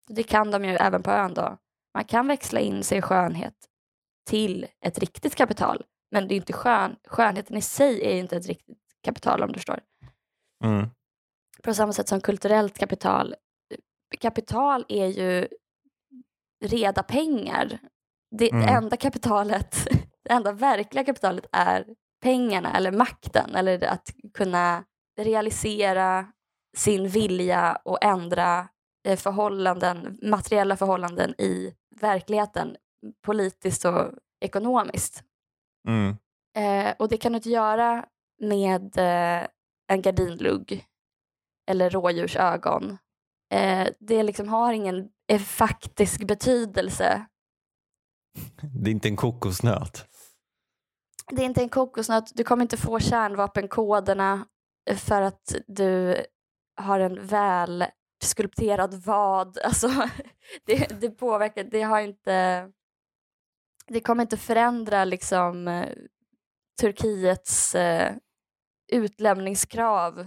det 0.09 0.23
kan 0.23 0.51
de 0.51 0.65
ju 0.65 0.71
även 0.71 1.03
på 1.03 1.11
ön 1.11 1.35
då, 1.35 1.59
man 1.95 2.05
kan 2.05 2.27
växla 2.27 2.61
in 2.61 2.85
sin 2.85 3.03
skönhet 3.03 3.57
till 4.29 4.67
ett 4.81 4.99
riktigt 4.99 5.35
kapital. 5.35 5.85
Men 6.11 6.29
det 6.29 6.35
är 6.35 6.37
inte 6.37 6.53
skön, 6.53 6.97
skönheten 7.05 7.57
i 7.57 7.63
sig 7.63 8.05
är 8.05 8.15
inte 8.17 8.37
ett 8.37 8.47
riktigt 8.47 8.79
kapital 9.05 9.43
om 9.43 9.49
du 9.49 9.55
förstår. 9.55 9.81
Mm. 10.65 10.89
På 11.63 11.75
samma 11.75 11.93
sätt 11.93 12.09
som 12.09 12.21
kulturellt 12.21 12.79
kapital. 12.79 13.35
Kapital 14.21 14.85
är 14.89 15.07
ju 15.07 15.49
reda 16.65 17.03
pengar. 17.03 17.79
Det, 18.31 18.51
Mm. 18.53 18.69
enda 18.69 18.97
kapitalet, 18.97 19.77
det 20.25 20.31
enda 20.33 20.53
verkliga 20.53 21.05
kapitalet 21.05 21.47
är 21.53 21.87
pengarna 22.23 22.77
eller 22.77 22.93
makten 22.93 23.55
eller 23.55 23.85
att 23.85 24.15
kunna 24.35 24.85
realisera 25.21 26.33
sin 26.77 27.09
vilja 27.09 27.79
och 27.85 28.05
ändra 28.05 28.69
eh, 29.09 29.17
förhållanden, 29.17 30.19
materiella 30.23 30.77
förhållanden 30.77 31.35
i 31.41 31.75
verkligheten 32.01 32.77
politiskt 33.27 33.85
och 33.85 34.13
ekonomiskt. 34.41 35.23
Mm. 35.87 36.17
Eh, 36.57 36.95
och 36.99 37.09
det 37.09 37.17
kan 37.17 37.33
du 37.33 37.37
inte 37.37 37.51
göra 37.51 38.05
med 38.41 38.99
eh, 38.99 39.47
en 39.89 40.03
gardinlugg 40.03 40.85
eller 41.71 41.91
rådjursögon. 41.91 42.99
Eh, 43.53 43.89
det 44.01 44.23
liksom 44.23 44.49
har 44.49 44.73
ingen 44.73 45.09
eh, 45.29 45.41
faktisk 45.41 46.27
betydelse. 46.27 47.27
Det 48.73 48.91
är 48.91 48.93
inte 48.93 49.09
en 49.09 49.17
kokosnöt. 49.17 50.07
Det 51.31 51.43
är 51.43 51.47
inte 51.47 51.63
en 51.63 51.69
kokosnöt, 51.69 52.33
du 52.35 52.45
kommer 52.45 52.63
inte 52.63 52.77
få 52.77 52.99
kärnvapenkoderna 53.01 54.47
eh, 54.91 54.97
för 54.97 55.23
att 55.23 55.55
du 55.67 56.25
har 56.77 57.01
en 57.01 57.27
väl 57.27 57.85
skulpterad 58.23 58.95
vad. 58.95 59.59
Alltså, 59.65 59.89
det, 60.67 61.01
det 61.01 61.11
påverkar, 61.11 61.65
det 61.65 61.83
har 61.83 62.01
inte... 62.01 62.69
Det 63.89 64.01
kommer 64.01 64.23
inte 64.23 64.37
förändra 64.37 65.05
liksom 65.05 65.69
eh, 65.69 65.89
Turkiets 66.81 67.75
eh, 67.75 68.13
utlämningskrav. 68.93 70.19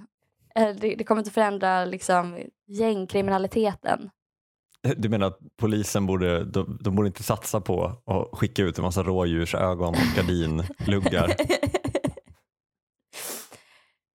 Eh, 0.56 0.76
Det, 0.76 0.95
det 0.95 1.04
kommer 1.04 1.22
inte 1.22 1.32
förändra 1.32 1.86
liksom 1.86 2.38
gängkriminaliteten. 2.67 4.10
Du 4.98 5.10
menar 5.10 5.28
att 5.28 5.39
polisen 5.58 6.06
borde, 6.06 6.45
de, 6.45 6.78
de 6.82 6.95
borde 6.95 7.08
inte 7.08 7.24
satsa 7.24 7.62
på 7.62 7.84
att 8.06 8.39
skicka 8.39 8.63
ut 8.63 8.78
en 8.78 8.84
massa 8.84 9.04
rådjursögon 9.04 9.89
och 9.89 10.15
gardinluggar? 10.15 11.36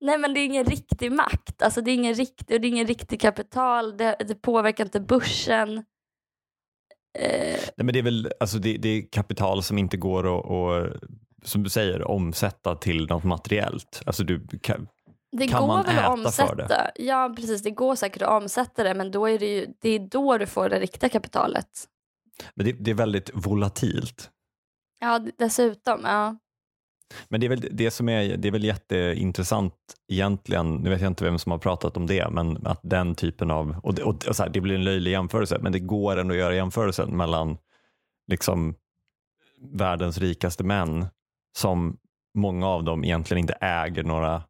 Nej 0.00 0.18
men 0.18 0.35
det 0.35 0.40
är 0.40 0.44
ingen 0.44 0.64
riktig 0.64 1.12
makt, 1.12 1.62
alltså 1.62 1.80
det 1.80 1.90
är 1.90 1.94
ingen 1.94 2.14
riktig, 2.14 2.54
och 2.54 2.61
det 2.61 2.66
är 2.66 2.70
ingen 2.70 2.87
riktig 2.87 3.20
kapital, 3.20 3.96
det, 3.96 4.16
det 4.28 4.35
påverkar 4.35 4.85
inte 4.85 5.00
börsen. 5.00 5.85
Eh, 7.14 7.59
Nej, 7.77 7.85
men 7.85 7.87
det 7.87 7.98
är 7.98 8.03
väl 8.03 8.33
alltså 8.40 8.59
det, 8.59 8.77
det 8.77 8.88
är 8.88 9.11
kapital 9.12 9.62
som 9.62 9.79
inte 9.79 9.96
går 9.96 10.38
att, 10.38 10.50
att, 10.50 11.00
som 11.42 11.62
du 11.62 11.70
säger, 11.70 12.09
omsätta 12.09 12.77
till 12.77 13.07
något 13.07 13.24
materiellt. 13.24 14.03
Alltså 14.07 14.24
du, 14.24 14.46
kan, 14.62 14.88
det 15.33 15.48
Kan 15.48 15.61
går 15.61 15.66
man 15.66 15.85
väl 15.85 15.98
att 15.98 16.05
äta 16.05 16.31
för 16.31 16.42
omsätta? 16.53 16.90
Ja 16.94 17.35
precis, 17.37 17.62
det 17.62 17.70
går 17.70 17.94
säkert 17.96 18.22
att 18.22 18.42
omsätta 18.42 18.83
det 18.85 18.94
men 18.94 19.11
då 19.11 19.29
är 19.29 19.38
det 19.38 19.46
ju 19.46 19.66
det 19.81 19.88
är 19.88 19.98
då 19.98 20.38
du 20.38 20.46
får 20.46 20.68
det 20.68 20.81
riktiga 20.81 21.11
kapitalet. 21.11 21.68
men 22.55 22.66
det, 22.66 22.72
det 22.72 22.90
är 22.90 22.94
väldigt 22.94 23.31
volatilt. 23.35 24.31
Ja 25.00 25.27
dessutom, 25.38 26.00
ja. 26.05 26.37
Men 27.29 27.40
det 27.40 27.47
är 27.47 27.49
väl 27.49 27.69
det 27.73 27.90
som 27.90 28.09
är, 28.09 28.37
det 28.37 28.49
är 28.49 28.53
väl 28.53 28.64
jätteintressant 28.64 29.75
egentligen, 30.12 30.75
nu 30.75 30.90
vet 30.90 31.01
jag 31.01 31.11
inte 31.11 31.25
vem 31.25 31.38
som 31.38 31.53
har 31.53 31.59
pratat 31.59 31.97
om 31.97 32.07
det, 32.07 32.31
men 32.31 32.67
att 32.67 32.81
den 32.83 33.14
typen 33.14 33.51
av, 33.51 33.77
och, 33.83 33.95
det- 33.95 34.03
och, 34.03 34.27
och 34.29 34.37
så 34.37 34.43
här, 34.43 34.51
det 34.51 34.61
blir 34.61 34.75
en 34.75 34.85
löjlig 34.85 35.11
jämförelse, 35.11 35.59
men 35.62 35.73
det 35.73 35.79
går 35.81 36.17
ändå 36.17 36.35
att 36.35 36.38
göra 36.40 36.55
jämförelsen 36.55 37.17
mellan 37.17 37.59
liksom 38.31 38.75
världens 39.73 40.19
rikaste 40.19 40.64
män 40.64 41.07
som 41.59 41.97
många 42.38 42.67
av 42.69 42.85
dem 42.85 43.05
egentligen 43.05 43.38
inte 43.40 43.53
äger 43.61 44.03
några, 44.05 44.43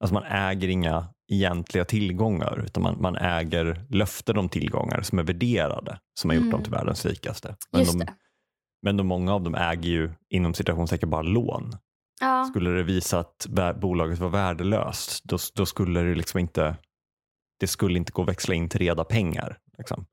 alltså 0.00 0.14
man 0.14 0.24
äger 0.24 0.68
inga 0.68 1.08
egentliga 1.32 1.84
tillgångar 1.84 2.62
utan 2.66 2.82
man, 2.82 2.96
man 3.02 3.16
äger 3.16 3.84
löften 3.88 4.38
om 4.38 4.48
tillgångar 4.48 5.02
som 5.02 5.18
är 5.18 5.22
värderade 5.22 5.98
som 6.20 6.30
har 6.30 6.34
gjort 6.34 6.44
dem 6.44 6.52
Mm. 6.52 6.62
till 6.62 6.72
världens 6.72 7.06
rikaste. 7.06 7.56
Men 7.72 7.84
de, 7.84 8.06
men 8.82 8.96
de, 8.96 9.06
många 9.06 9.34
av 9.34 9.42
dem 9.42 9.54
äger 9.54 9.90
ju 9.90 10.10
inom 10.30 10.54
citationstecken 10.54 11.10
bara 11.10 11.22
lån. 11.22 11.76
Ja. 12.20 12.44
Skulle 12.44 12.70
det 12.70 12.82
visa 12.82 13.18
att 13.18 13.46
bolaget 13.80 14.18
var 14.18 14.28
värdelöst, 14.28 15.24
då, 15.24 15.38
då 15.54 15.66
skulle 15.66 16.00
det 16.00 16.14
liksom 16.14 16.40
inte 16.40 16.76
det 17.60 17.66
skulle 17.66 17.98
inte 17.98 18.12
gå 18.12 18.22
att 18.22 18.28
växla 18.28 18.54
in 18.54 18.68
till 18.68 18.80
reda 18.80 19.04
pengar. 19.04 19.58
Liksom. 19.78 20.06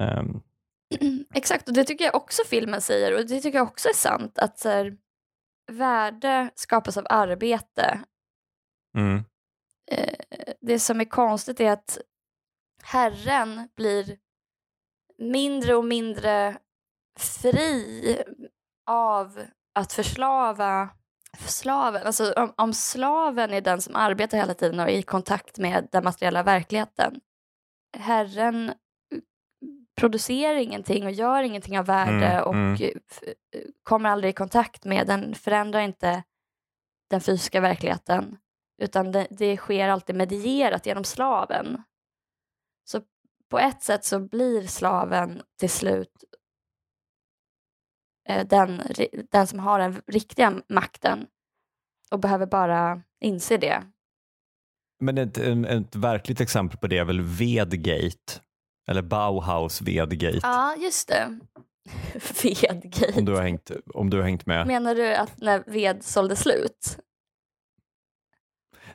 Ehm, 0.00 0.42
Exakt, 1.34 1.68
och 1.68 1.74
det 1.74 1.84
tycker 1.84 2.04
jag 2.04 2.14
också 2.14 2.42
filmen 2.46 2.80
säger 2.80 3.14
och 3.14 3.26
det 3.26 3.40
tycker 3.40 3.58
jag 3.58 3.68
också 3.68 3.88
är 3.88 3.94
sant 3.94 4.38
att 4.38 4.58
så 4.58 4.68
här, 4.68 4.96
värde 5.72 6.50
skapas 6.54 6.96
av 6.96 7.06
arbete. 7.10 8.00
mm, 8.98 9.24
Eh, 9.90 10.14
det 10.60 10.78
som 10.78 11.00
är 11.00 11.04
konstigt 11.04 11.60
är 11.60 11.72
att 11.72 11.98
Herren 12.82 13.68
blir 13.76 14.18
mindre 15.18 15.74
och 15.74 15.84
mindre 15.84 16.58
fri 17.18 18.22
av 18.86 19.40
att 19.74 19.92
förslava 19.92 20.88
slaven. 21.38 22.06
Alltså 22.06 22.32
om, 22.32 22.52
om 22.56 22.74
slaven 22.74 23.52
är 23.52 23.60
den 23.60 23.82
som 23.82 23.96
arbetar 23.96 24.38
hela 24.38 24.54
tiden 24.54 24.80
och 24.80 24.88
är 24.88 24.98
i 24.98 25.02
kontakt 25.02 25.58
med 25.58 25.88
den 25.92 26.04
materiella 26.04 26.42
verkligheten. 26.42 27.20
Herren 27.96 28.72
producerar 29.94 30.54
ingenting 30.54 31.04
och 31.04 31.12
gör 31.12 31.42
ingenting 31.42 31.78
av 31.78 31.86
värde 31.86 32.26
Mm, 32.26 32.44
och 32.44 32.54
mm. 32.54 32.98
kommer 33.82 34.10
aldrig 34.10 34.30
i 34.30 34.34
kontakt 34.34 34.84
med 34.84 35.06
den, 35.06 35.34
förändrar 35.34 35.80
inte 35.80 36.22
den 37.10 37.20
fysiska 37.20 37.60
verkligheten 37.60 38.38
utan 38.82 39.12
det, 39.12 39.26
det 39.30 39.56
sker 39.56 39.88
alltid 39.88 40.16
medierat 40.16 40.86
genom 40.86 41.04
slaven. 41.04 41.82
Så 42.84 43.00
på 43.50 43.58
ett 43.58 43.82
sätt 43.82 44.04
så 44.04 44.20
blir 44.20 44.66
slaven 44.66 45.42
till 45.60 45.70
slut 45.70 46.24
den, 48.46 48.80
ri- 48.80 49.26
den 49.30 49.46
som 49.46 49.58
har 49.58 49.78
den 49.78 50.02
riktiga 50.06 50.62
makten 50.68 51.26
och 52.10 52.18
behöver 52.20 52.46
bara 52.46 53.02
inse 53.20 53.56
det. 53.56 53.82
men 55.00 55.18
ett, 55.18 55.38
en- 55.38 55.64
ett 55.64 55.96
verkligt 55.96 56.40
exempel 56.40 56.78
på 56.78 56.86
det 56.86 56.98
är 56.98 57.04
väl 57.04 57.20
Vedgate, 57.20 58.40
eller 58.88 59.02
Bauhaus 59.02 59.82
Vedgate, 59.82 60.40
Ja, 60.42 60.76
just 60.76 61.08
det. 61.08 61.38
Vedgate. 62.42 63.12
om, 63.18 63.24
du 63.24 63.34
har 63.34 63.42
hängt, 63.42 63.70
om 63.94 64.10
du 64.10 64.16
har 64.16 64.24
hängt 64.24 64.46
med. 64.46 64.66
Menar 64.66 64.94
du 64.94 65.14
att 65.14 65.40
när 65.40 65.64
ved 65.66 66.04
sålde 66.04 66.36
slut? 66.36 66.98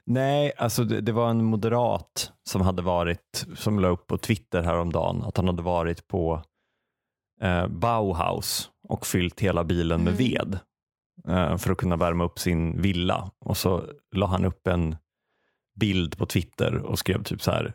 Nej, 0.04 0.52
alltså 0.58 0.84
det, 0.84 1.02
det 1.02 1.12
var 1.12 1.30
en 1.30 1.44
moderat 1.46 2.32
som 2.50 2.62
hade 2.62 2.82
varit, 2.82 3.46
som 3.56 3.80
la 3.80 3.88
upp 3.88 4.08
på 4.08 4.18
Twitter 4.18 4.64
häromdagen, 4.64 5.24
att 5.24 5.38
han 5.38 5.48
hade 5.48 5.62
varit 5.64 6.08
på 6.08 6.42
eh, 7.42 7.68
Bauhaus 7.68 8.70
och 8.90 9.06
fyllt 9.08 9.40
hela 9.40 9.64
bilen 9.64 10.04
med 10.04 10.14
Mm. 10.14 10.18
ved 10.18 10.60
eh, 11.28 11.58
för 11.58 11.72
att 11.72 11.78
kunna 11.78 11.96
värma 11.96 12.24
upp 12.24 12.40
sin 12.40 12.82
villa. 12.82 13.32
Och 13.40 13.58
så 13.58 13.84
la 14.16 14.26
han 14.28 14.46
upp 14.46 14.68
en 14.68 14.96
bild 15.80 16.18
på 16.18 16.26
Twitter 16.26 16.76
och 16.76 17.00
skrev 17.00 17.24
typ 17.24 17.42
så 17.42 17.52
här. 17.52 17.74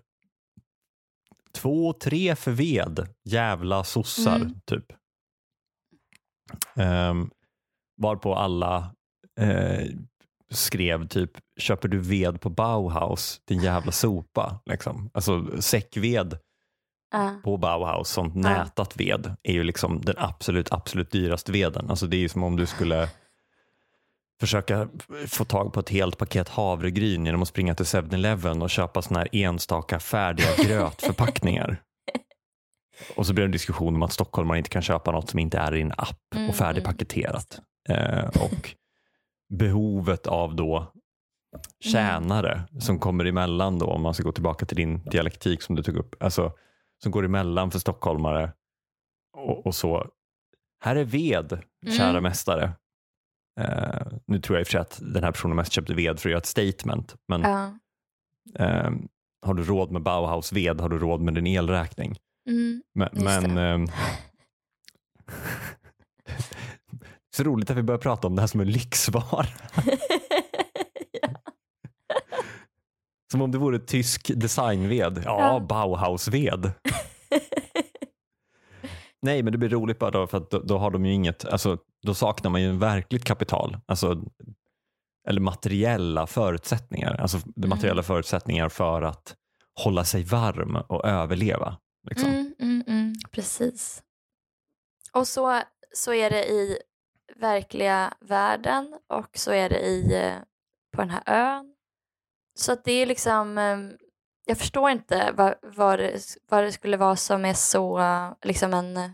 Två, 1.54 1.92
tre 1.92 2.36
för 2.36 2.50
ved, 2.50 3.08
jävla 3.24 3.84
sossar, 3.84 4.36
Mm. 4.36 4.60
typ. 4.66 4.84
Um, 6.76 7.30
varpå 7.96 8.34
alla 8.34 8.94
eh, 9.40 9.86
skrev 10.50 11.08
typ, 11.08 11.30
köper 11.60 11.88
du 11.88 11.98
ved 11.98 12.40
på 12.40 12.50
Bauhaus, 12.50 13.40
din 13.44 13.60
jävla 13.62 13.92
sopa. 13.92 14.60
Liksom. 14.66 15.10
Alltså 15.14 15.62
säckved 15.62 16.38
På 17.44 17.56
Bauhaus, 17.56 18.08
sånt 18.08 18.34
nätat 18.34 18.96
ved, 18.96 19.36
är 19.42 19.52
ju 19.52 19.64
liksom 19.64 20.00
den 20.00 20.14
absolut, 20.18 20.72
absolut 20.72 21.10
dyraste 21.10 21.52
veden. 21.52 21.90
Alltså 21.90 22.06
det 22.06 22.16
är 22.16 22.20
ju 22.20 22.28
som 22.28 22.42
om 22.42 22.56
du 22.56 22.66
skulle 22.66 23.08
försöka 24.40 24.88
få 25.28 25.44
tag 25.44 25.72
på 25.72 25.80
ett 25.80 25.88
helt 25.88 26.18
paket 26.18 26.48
havregryn 26.48 27.26
genom 27.26 27.42
att 27.42 27.48
springa 27.48 27.74
till 27.74 27.86
7-Eleven 27.86 28.62
och 28.62 28.70
köpa 28.70 29.02
såna 29.02 29.18
här 29.20 29.28
enstaka 29.32 30.00
färdiga 30.00 30.48
grötförpackningar. 30.64 31.82
Och 33.16 33.26
så 33.26 33.32
blir 33.32 33.42
det 33.42 33.48
en 33.48 33.52
diskussion 33.52 33.94
om 33.94 34.02
att 34.02 34.12
stockholmare 34.12 34.58
inte 34.58 34.70
kan 34.70 34.82
köpa 34.82 35.10
något 35.10 35.30
som 35.30 35.38
inte 35.38 35.58
är 35.58 35.74
i 35.74 35.80
en 35.80 35.92
app 35.92 36.18
Mm, 36.34 36.48
och 36.48 36.54
färdigpaketerat. 36.54 37.60
Eh, 37.88 38.26
och 38.26 38.74
behovet 39.48 40.26
av 40.26 40.56
då 40.56 40.92
tjänare 41.80 42.62
som 42.80 42.98
kommer 42.98 43.24
emellan 43.24 43.78
då, 43.78 43.86
om 43.86 44.02
man 44.02 44.14
ska 44.14 44.22
gå 44.22 44.32
tillbaka 44.32 44.66
till 44.66 44.76
din 44.76 45.04
dialektik 45.04 45.62
som 45.62 45.76
du 45.76 45.82
tog 45.82 45.96
upp, 45.96 46.22
alltså 46.22 46.52
som 47.02 47.12
går 47.12 47.24
emellan 47.24 47.70
för 47.70 47.78
stockholmare 47.78 48.52
och, 49.36 49.66
och 49.66 49.74
så. 49.74 50.06
Här 50.84 50.96
är 50.96 51.04
ved, 51.04 51.62
kära 51.96 52.08
Mm. 52.10 52.22
mästare. 52.22 52.72
Eh, 53.60 54.06
nu 54.26 54.40
tror 54.40 54.56
jag 54.56 54.60
i 54.60 54.64
och 54.64 54.66
för 54.66 54.72
sig 54.72 54.80
att 54.80 55.00
den 55.14 55.24
här 55.24 55.32
personen 55.32 55.56
mest 55.56 55.72
köpte 55.72 55.94
ved 55.94 56.20
för 56.20 56.28
att 56.28 56.30
göra 56.30 56.38
ett 56.38 56.46
statement, 56.46 57.16
men 57.28 57.40
Ja. 57.42 57.78
eh, 58.64 58.90
har 59.46 59.54
du 59.54 59.64
råd 59.64 59.90
med 59.90 60.02
Bauhaus 60.02 60.52
ved 60.52 60.80
har 60.80 60.88
du 60.88 60.98
råd 60.98 61.20
med 61.20 61.34
din 61.34 61.46
elräkning. 61.46 62.16
Mm. 62.48 62.82
Men 63.12 63.58
ehm, 63.58 63.86
så 67.36 67.42
roligt 67.42 67.70
att 67.70 67.76
vi 67.76 67.82
börjar 67.82 67.98
prata 67.98 68.26
om 68.26 68.34
det 68.36 68.42
här 68.42 68.46
som 68.46 68.60
en 68.60 68.70
lyxvara. 68.72 69.46
ja. 71.22 71.28
Som 73.32 73.42
om 73.42 73.50
det 73.50 73.58
vore 73.58 73.78
tysk 73.78 74.30
designved. 74.34 75.22
Ja, 75.24 75.38
Ja. 75.38 75.60
Bauhausved. 75.60 76.72
Nej, 79.22 79.42
men 79.42 79.52
det 79.52 79.58
blir 79.58 79.68
roligt 79.68 79.98
bara 79.98 80.10
då 80.10 80.26
för 80.26 80.38
att 80.38 80.50
då, 80.50 80.58
då 80.58 80.78
har 80.78 80.90
de 80.90 81.06
ju 81.06 81.12
inget, 81.12 81.44
alltså 81.44 81.78
då 82.02 82.14
saknar 82.14 82.50
man 82.50 82.62
ju 82.62 82.68
en 82.68 82.78
verkligt 82.78 83.24
kapital. 83.24 83.76
Alltså, 83.86 84.24
eller 85.28 85.40
materiella 85.40 86.26
förutsättningar. 86.26 87.14
Alltså 87.20 87.38
det 87.44 87.68
materiella 87.68 88.02
förutsättningar 88.02 88.68
för 88.68 89.02
att 89.02 89.36
hålla 89.74 90.04
sig 90.04 90.22
varm 90.24 90.76
och 90.76 91.04
överleva. 91.06 91.76
Liksom. 92.08 92.28
Mm, 92.28 92.54
mm, 92.60 92.84
mm, 92.88 93.14
precis. 93.30 94.02
Och 95.12 95.28
så, 95.28 95.60
så 95.94 96.14
är 96.14 96.30
det 96.30 96.44
i 96.44 96.78
verkliga 97.36 98.14
världen 98.20 98.98
och 99.08 99.28
så 99.34 99.52
är 99.52 99.68
det 99.68 99.80
i, 99.80 100.14
eh, 100.14 100.34
på 100.96 101.02
den 101.02 101.10
här 101.10 101.22
ön. 101.26 101.74
Så 102.54 102.72
att 102.72 102.84
det 102.84 102.92
är 102.92 103.06
liksom, 103.06 103.58
eh, 103.58 103.78
jag 104.44 104.58
förstår 104.58 104.90
inte 104.90 105.32
vad, 105.36 105.54
vad, 105.62 105.98
det, 105.98 106.36
vad 106.48 106.64
det 106.64 106.72
skulle 106.72 106.96
vara 106.96 107.16
som 107.16 107.44
är 107.44 107.54
så, 107.54 108.00
liksom 108.42 108.74
en, 108.74 109.12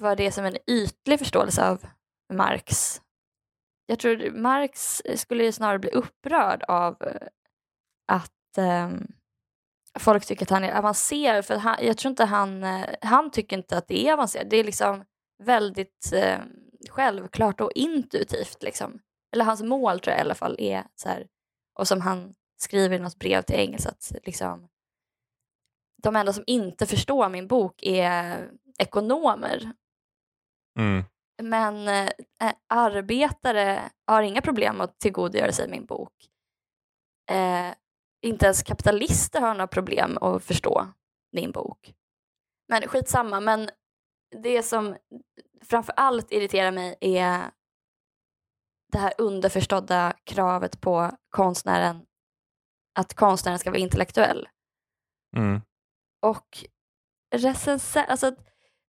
vad 0.00 0.16
det 0.16 0.26
är 0.26 0.30
som 0.30 0.44
en 0.44 0.56
ytlig 0.66 1.18
förståelse 1.18 1.68
av 1.68 1.86
Marx. 2.32 3.00
Jag 3.86 3.98
tror 3.98 4.30
Marx 4.30 5.02
skulle 5.16 5.44
ju 5.44 5.52
snarare 5.52 5.78
bli 5.78 5.90
upprörd 5.90 6.62
av 6.62 7.02
eh, 7.02 7.28
att 8.12 8.58
ehm, 8.58 9.06
folk 9.98 10.26
tycker 10.26 10.44
att 10.44 10.50
han 10.50 10.64
är 10.64 10.78
avancerad. 10.78 11.44
För 11.44 11.56
han, 11.56 11.76
jag 11.80 11.98
tror 11.98 12.10
inte 12.10 12.24
han, 12.24 12.64
eh, 12.64 12.88
han 13.00 13.30
tycker 13.30 13.56
inte 13.56 13.78
att 13.78 13.88
det 13.88 14.08
är 14.08 14.12
avancerat. 14.12 14.50
Det 14.50 14.56
är 14.56 14.64
liksom 14.64 15.04
väldigt 15.42 16.12
eh, 16.12 16.38
självklart 16.90 17.60
och 17.60 17.72
intuitivt. 17.74 18.62
Liksom. 18.62 19.00
Eller 19.32 19.44
hans 19.44 19.62
mål 19.62 20.00
tror 20.00 20.12
jag 20.12 20.18
i 20.18 20.24
alla 20.24 20.34
fall 20.34 20.56
är 20.58 20.84
så 20.94 21.08
här, 21.08 21.26
och 21.78 21.88
som 21.88 22.00
han 22.00 22.34
skriver 22.56 22.96
i 22.96 22.98
något 22.98 23.18
brev 23.18 23.42
till 23.42 23.56
Engels 23.56 23.86
att 23.86 24.12
liksom, 24.24 24.68
de 26.02 26.16
enda 26.16 26.32
som 26.32 26.44
inte 26.46 26.86
förstår 26.86 27.28
min 27.28 27.46
bok 27.46 27.82
är 27.82 28.50
ekonomer. 28.78 29.72
Mm. 30.78 31.04
Men 31.42 31.88
eh, 31.88 32.10
eh, 32.42 32.54
arbetare 32.66 33.82
har 34.06 34.22
inga 34.22 34.42
problem 34.42 34.80
att 34.80 34.98
tillgodogöra 34.98 35.52
sig 35.52 35.68
min 35.68 35.86
bok. 35.86 36.12
Eh, 37.30 37.74
inte 38.22 38.46
ens 38.46 38.62
kapitalister 38.62 39.40
har 39.40 39.54
några 39.54 39.66
problem 39.66 40.18
att 40.20 40.44
förstå 40.44 40.86
min 41.32 41.52
bok. 41.52 41.94
Men 42.68 42.88
skitsamma, 42.88 43.40
men 43.40 43.70
det 44.42 44.62
som 44.62 44.96
framför 45.64 45.94
allt 45.96 46.32
irriterar 46.32 46.70
mig 46.70 46.96
är 47.00 47.50
det 48.92 48.98
här 48.98 49.12
underförstådda 49.18 50.12
kravet 50.24 50.80
på 50.80 51.10
konstnären 51.30 52.06
att 52.96 53.14
konstnären 53.14 53.58
ska 53.58 53.70
vara 53.70 53.78
intellektuell. 53.80 54.48
Mm. 55.36 55.60
Och 56.22 56.58
recense- 57.34 58.06
alltså 58.06 58.26
att, 58.26 58.38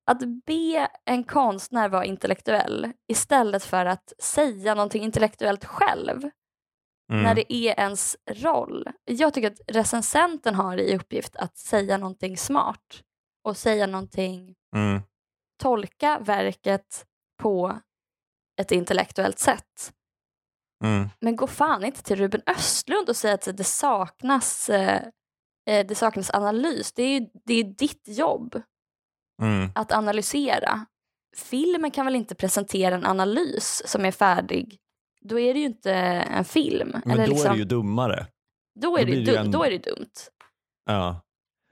att 0.05 0.19
be 0.45 0.87
en 1.05 1.23
konstnär 1.23 1.89
vara 1.89 2.05
intellektuell 2.05 2.91
istället 3.07 3.63
för 3.63 3.85
att 3.85 4.13
säga 4.19 4.75
någonting 4.75 5.03
intellektuellt 5.03 5.65
själv 5.65 6.29
Mm. 7.11 7.23
när 7.23 7.35
det 7.35 7.53
är 7.53 7.79
ens 7.79 8.17
roll. 8.31 8.87
Jag 9.05 9.33
tycker 9.33 9.51
att 9.51 9.61
recensenten 9.67 10.55
har 10.55 10.77
i 10.77 10.95
uppgift 10.95 11.35
att 11.35 11.57
säga 11.57 11.97
någonting 11.97 12.37
smart 12.37 13.03
och 13.43 13.57
säga 13.57 13.87
någonting, 13.87 14.55
Mm. 14.75 15.01
tolka 15.61 16.19
verket 16.19 17.05
på 17.41 17.79
ett 18.61 18.71
intellektuellt 18.71 19.39
sätt. 19.39 19.93
Mm. 20.83 21.09
Men 21.21 21.35
gå 21.35 21.47
fan 21.47 21.83
inte 21.85 22.03
till 22.03 22.15
Ruben 22.15 22.41
Östlund 22.47 23.09
och 23.09 23.15
säga 23.15 23.33
att 23.33 23.57
det 23.57 23.63
saknas, 23.63 24.69
eh, 24.69 25.01
eh, 25.69 25.87
det 25.87 25.95
saknas 25.95 26.31
analys. 26.33 26.91
Det 26.93 27.03
är 27.03 27.19
ju 27.19 27.27
det 27.45 27.53
är 27.53 27.63
ditt 27.63 28.03
jobb 28.07 28.61
Mm. 29.41 29.69
att 29.75 29.91
analysera. 29.91 30.85
Filmen 31.37 31.91
kan 31.91 32.05
väl 32.05 32.15
inte 32.15 32.35
presentera 32.35 32.95
en 32.95 33.05
analys 33.05 33.83
som 33.85 34.05
är 34.05 34.11
färdig 34.11 34.77
då 35.21 35.39
är 35.39 35.53
det 35.53 35.59
ju 35.59 35.65
inte 35.65 35.93
en 35.93 36.45
film. 36.45 36.91
Men 37.05 37.11
Eller 37.11 37.27
då 37.27 37.31
liksom, 37.31 37.47
är 37.49 37.53
det 37.53 37.59
ju 37.59 37.65
dummare. 37.65 38.27
då, 38.79 38.97
är 38.97 39.05
då 39.05 39.11
det, 39.11 39.25
dum, 39.25 39.35
en- 39.37 39.51
då 39.51 39.63
är 39.63 39.71
det 39.71 39.77
dumt. 39.83 40.09
Ja. 40.85 41.21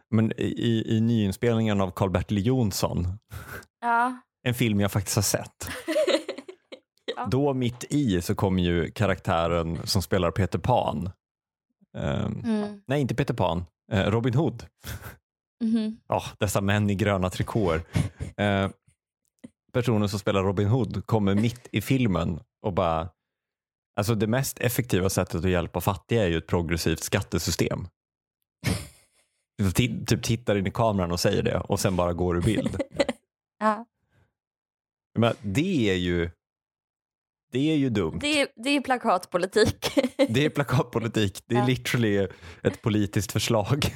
Men 0.09 0.31
i, 0.37 0.83
i 0.97 1.01
nyinspelningen 1.01 1.81
av 1.81 1.91
Karl-Bertil 1.91 2.45
Jonsson, 2.45 3.07
Ja. 3.81 4.17
en 4.47 4.53
film 4.53 4.79
jag 4.79 4.91
faktiskt 4.91 5.15
har 5.15 5.23
sett, 5.23 5.69
ja. 7.15 7.27
då 7.31 7.53
mitt 7.53 7.83
i 7.89 8.21
så 8.21 8.35
kommer 8.35 8.63
ju 8.63 8.91
karaktären 8.91 9.79
som 9.87 10.01
spelar 10.01 10.31
Peter 10.31 10.59
Pan. 10.59 11.09
Ehm, 11.97 12.41
Mm. 12.43 12.81
nej, 12.87 13.01
inte 13.01 13.15
Peter 13.15 13.33
Pan, 13.33 13.65
eh, 13.91 14.03
Robin 14.11 14.33
Hood. 14.33 14.65
Mhm. 15.63 15.97
Ja, 16.07 16.23
dessa 16.39 16.61
män 16.61 16.89
i 16.89 16.95
gröna 16.95 17.29
trikåer. 17.29 17.81
Eh, 18.37 18.69
personen 19.73 20.09
som 20.09 20.19
spelar 20.19 20.43
Robin 20.43 20.67
Hood 20.67 21.05
kommer 21.05 21.35
mitt 21.35 21.67
i 21.71 21.81
filmen 21.81 22.39
och 22.61 22.73
bara 22.73 23.09
Alltså 23.99 24.15
det 24.15 24.27
mest 24.27 24.59
effektiva 24.59 25.09
sättet 25.09 25.35
att 25.45 25.49
hjälpa 25.51 25.81
fattiga 25.81 26.23
är 26.23 26.27
ju 26.27 26.37
ett 26.37 26.47
progressivt 26.47 27.03
skattesystem. 27.03 27.87
Du 29.57 29.69
ti- 29.69 30.05
typ 30.05 30.23
tittar 30.23 30.55
in 30.55 30.67
i 30.67 30.71
kameran 30.71 31.11
och 31.11 31.19
säger 31.19 31.43
det 31.43 31.59
och 31.59 31.79
sen 31.79 31.95
bara 31.95 32.13
går 32.13 32.37
ur 32.37 32.41
bild. 32.41 32.81
Ja. 33.59 33.85
Men 35.19 35.33
det 35.41 35.89
är 35.89 35.95
ju 35.95 36.29
det 37.55 37.71
är 37.71 37.75
ju 37.75 37.89
dumt. 37.89 38.17
Det, 38.21 38.41
är, 38.41 38.47
det 38.55 38.69
är 38.69 38.81
plakatpolitik. 38.81 39.99
Det 40.29 40.45
är 40.45 40.49
plakatpolitik. 40.49 41.43
Det 41.45 41.55
är 41.55 41.59
Ja. 41.59 41.65
literally 41.65 42.27
ett 42.63 42.81
politiskt 42.81 43.31
förslag. 43.31 43.85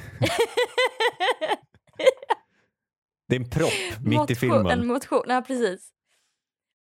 Det 3.28 3.36
är 3.36 3.40
en 3.40 3.50
propp 3.50 3.72
mitt 4.04 4.12
i 4.12 4.16
Motion- 4.16 4.30
En 4.30 4.36
filmen. 4.36 4.86
motion, 4.86 5.22
ja 5.28 5.42
precis. 5.46 5.90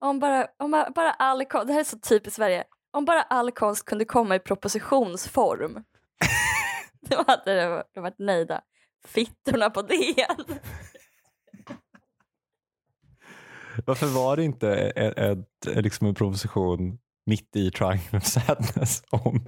Om 0.02 0.20
bara, 0.20 0.48
om 0.60 0.72
bara- 0.96 1.12
all 1.12 1.46
konst, 1.46 1.68
det 1.68 1.74
här 1.74 1.80
är 1.80 1.84
så 1.84 2.00
typiskt 2.00 2.36
Sverige, 2.36 2.64
om 2.94 3.06
bara 3.06 3.22
all 3.22 3.52
konst 3.52 3.86
kunde 3.86 4.06
komma 4.06 4.36
i 4.36 4.40
propositionsform. 4.40 5.84
Då 7.10 7.24
hade 7.28 7.54
det- 7.56 7.84
de 7.94 8.02
varit 8.02 8.20
nöjda. 8.20 8.62
Fittorna 9.08 9.70
på 9.70 9.82
DN. 9.82 10.60
Varför 13.86 14.08
var 14.08 14.38
det 14.38 14.44
inte 14.44 14.76
ett, 14.76 15.18
ett, 15.18 15.84
liksom 15.84 16.08
en 16.08 16.16
proposition 16.16 17.00
mitt 17.26 17.56
i 17.56 17.72
Triangle 17.72 18.18
of 18.18 18.26
Sadness 18.26 19.04
om 19.10 19.40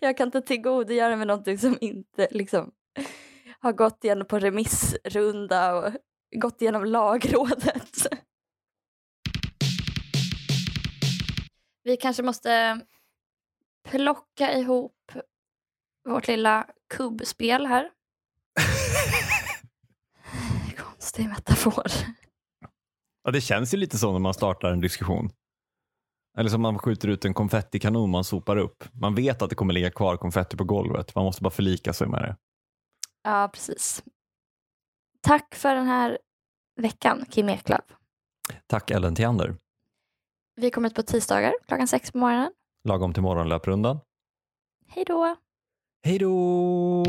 Jag 0.00 0.16
kan 0.16 0.28
inte 0.28 0.40
tillgodogöra 0.40 1.16
mig 1.16 1.26
någonting 1.26 1.58
som 1.58 1.78
inte 1.80 2.28
liksom 2.30 2.72
har 3.58 3.72
gått 3.72 4.04
igenom 4.04 4.26
på 4.26 4.38
remissrunda 4.38 5.74
och 5.74 5.92
gått 6.36 6.62
igenom 6.62 6.84
lagrådet. 6.84 8.06
Vi 11.82 11.96
kanske 11.96 12.22
måste 12.22 12.80
plocka 13.88 14.52
ihop 14.52 15.12
vårt 16.08 16.28
lilla 16.28 16.66
kubbspel 16.94 17.66
här. 17.66 17.90
Konstig 21.16 21.28
metafor. 21.28 21.86
Ja, 23.24 23.30
det 23.30 23.40
känns 23.40 23.74
ju 23.74 23.78
lite 23.78 23.98
så 23.98 24.12
när 24.12 24.18
man 24.18 24.34
startar 24.34 24.72
en 24.72 24.80
diskussion. 24.80 25.30
Eller 26.38 26.50
som 26.50 26.62
man 26.62 26.78
skjuter 26.78 27.08
ut 27.08 27.24
en 27.24 27.34
konfettikanon 27.34 28.10
man 28.10 28.24
sopar 28.24 28.56
upp. 28.56 28.84
Man 28.92 29.14
vet 29.14 29.42
att 29.42 29.50
det 29.50 29.56
kommer 29.56 29.74
ligga 29.74 29.90
kvar 29.90 30.16
konfetti 30.16 30.56
på 30.56 30.64
golvet. 30.64 31.14
Man 31.14 31.24
måste 31.24 31.42
bara 31.42 31.50
förlika 31.50 31.92
sig 31.92 32.08
med 32.08 32.22
det. 32.22 32.36
Ja, 33.22 33.50
precis. 33.52 34.02
Tack 35.20 35.54
för 35.54 35.74
den 35.74 35.86
här 35.86 36.18
veckan, 36.80 37.24
Kim 37.30 37.48
Eklöf. 37.48 37.84
Tack 38.66 38.90
Ellen 38.90 39.14
Theander. 39.14 39.56
Vi 40.56 40.70
kommer 40.70 40.88
ut 40.88 40.94
på 40.94 41.02
tisdagar 41.02 41.54
klockan 41.66 41.88
sex 41.88 42.12
på 42.12 42.18
morgonen. 42.18 42.52
Lagom 42.84 43.12
till 43.12 43.22
morgonlöprundan. 43.22 44.00
Hej 44.88 45.04
då! 45.04 45.36
Hej 46.04 46.18
då! 46.18 47.04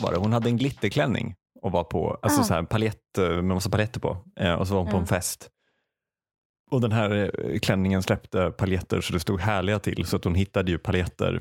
Här 0.00 0.06
var 0.06 0.12
det. 0.12 0.18
Hon 0.18 0.32
hade 0.32 0.48
en 0.48 0.56
glitterklänning 0.56 1.34
och 1.62 1.72
var 1.72 1.84
på, 1.84 2.18
alltså 2.22 2.40
Ah. 2.40 2.44
så 2.44 2.54
här 2.54 2.62
paljett 2.62 3.18
eh, 3.18 3.28
med 3.28 3.44
massa 3.44 3.70
paljetter 3.70 4.00
på. 4.00 4.16
Eh, 4.36 4.54
och 4.54 4.68
så 4.68 4.74
var 4.74 4.80
hon 4.80 4.90
på 4.90 4.96
Mm. 4.96 5.00
en 5.02 5.06
fest. 5.06 5.50
Och 6.70 6.80
den 6.80 6.92
här 6.92 7.30
eh, 7.50 7.58
klänningen 7.58 8.02
släppte 8.02 8.50
paljetter 8.50 9.00
så 9.00 9.12
det 9.12 9.20
stod 9.20 9.40
härliga 9.40 9.78
till 9.78 10.06
så 10.06 10.16
att 10.16 10.24
hon 10.24 10.34
hittade 10.34 10.70
ju 10.70 10.78
paljetter 10.78 11.40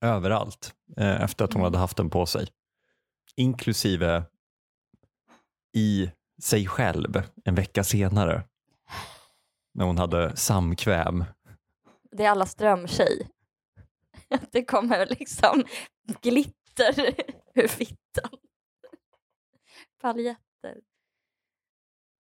överallt 0.00 0.74
efter 0.96 1.44
att 1.44 1.52
hon 1.52 1.60
Mm. 1.60 1.64
hade 1.64 1.78
haft 1.78 1.96
den 1.96 2.10
på 2.10 2.26
sig. 2.26 2.46
Inklusive 3.36 4.22
i 5.76 6.10
sig 6.42 6.66
själv 6.66 7.22
en 7.44 7.54
vecka 7.54 7.84
senare. 7.84 8.42
När 9.74 9.84
hon 9.84 9.98
hade 9.98 10.36
samkväm. 10.36 11.24
Det 12.12 12.24
är 12.24 12.30
alla 12.30 12.46
strömtjej. 12.46 13.28
Det 14.52 14.64
kommer 14.64 15.06
liksom 15.06 15.64
glitter 16.22 16.63
ur 17.60 17.68
fittan. 17.68 18.38
Paljett. 20.00 20.53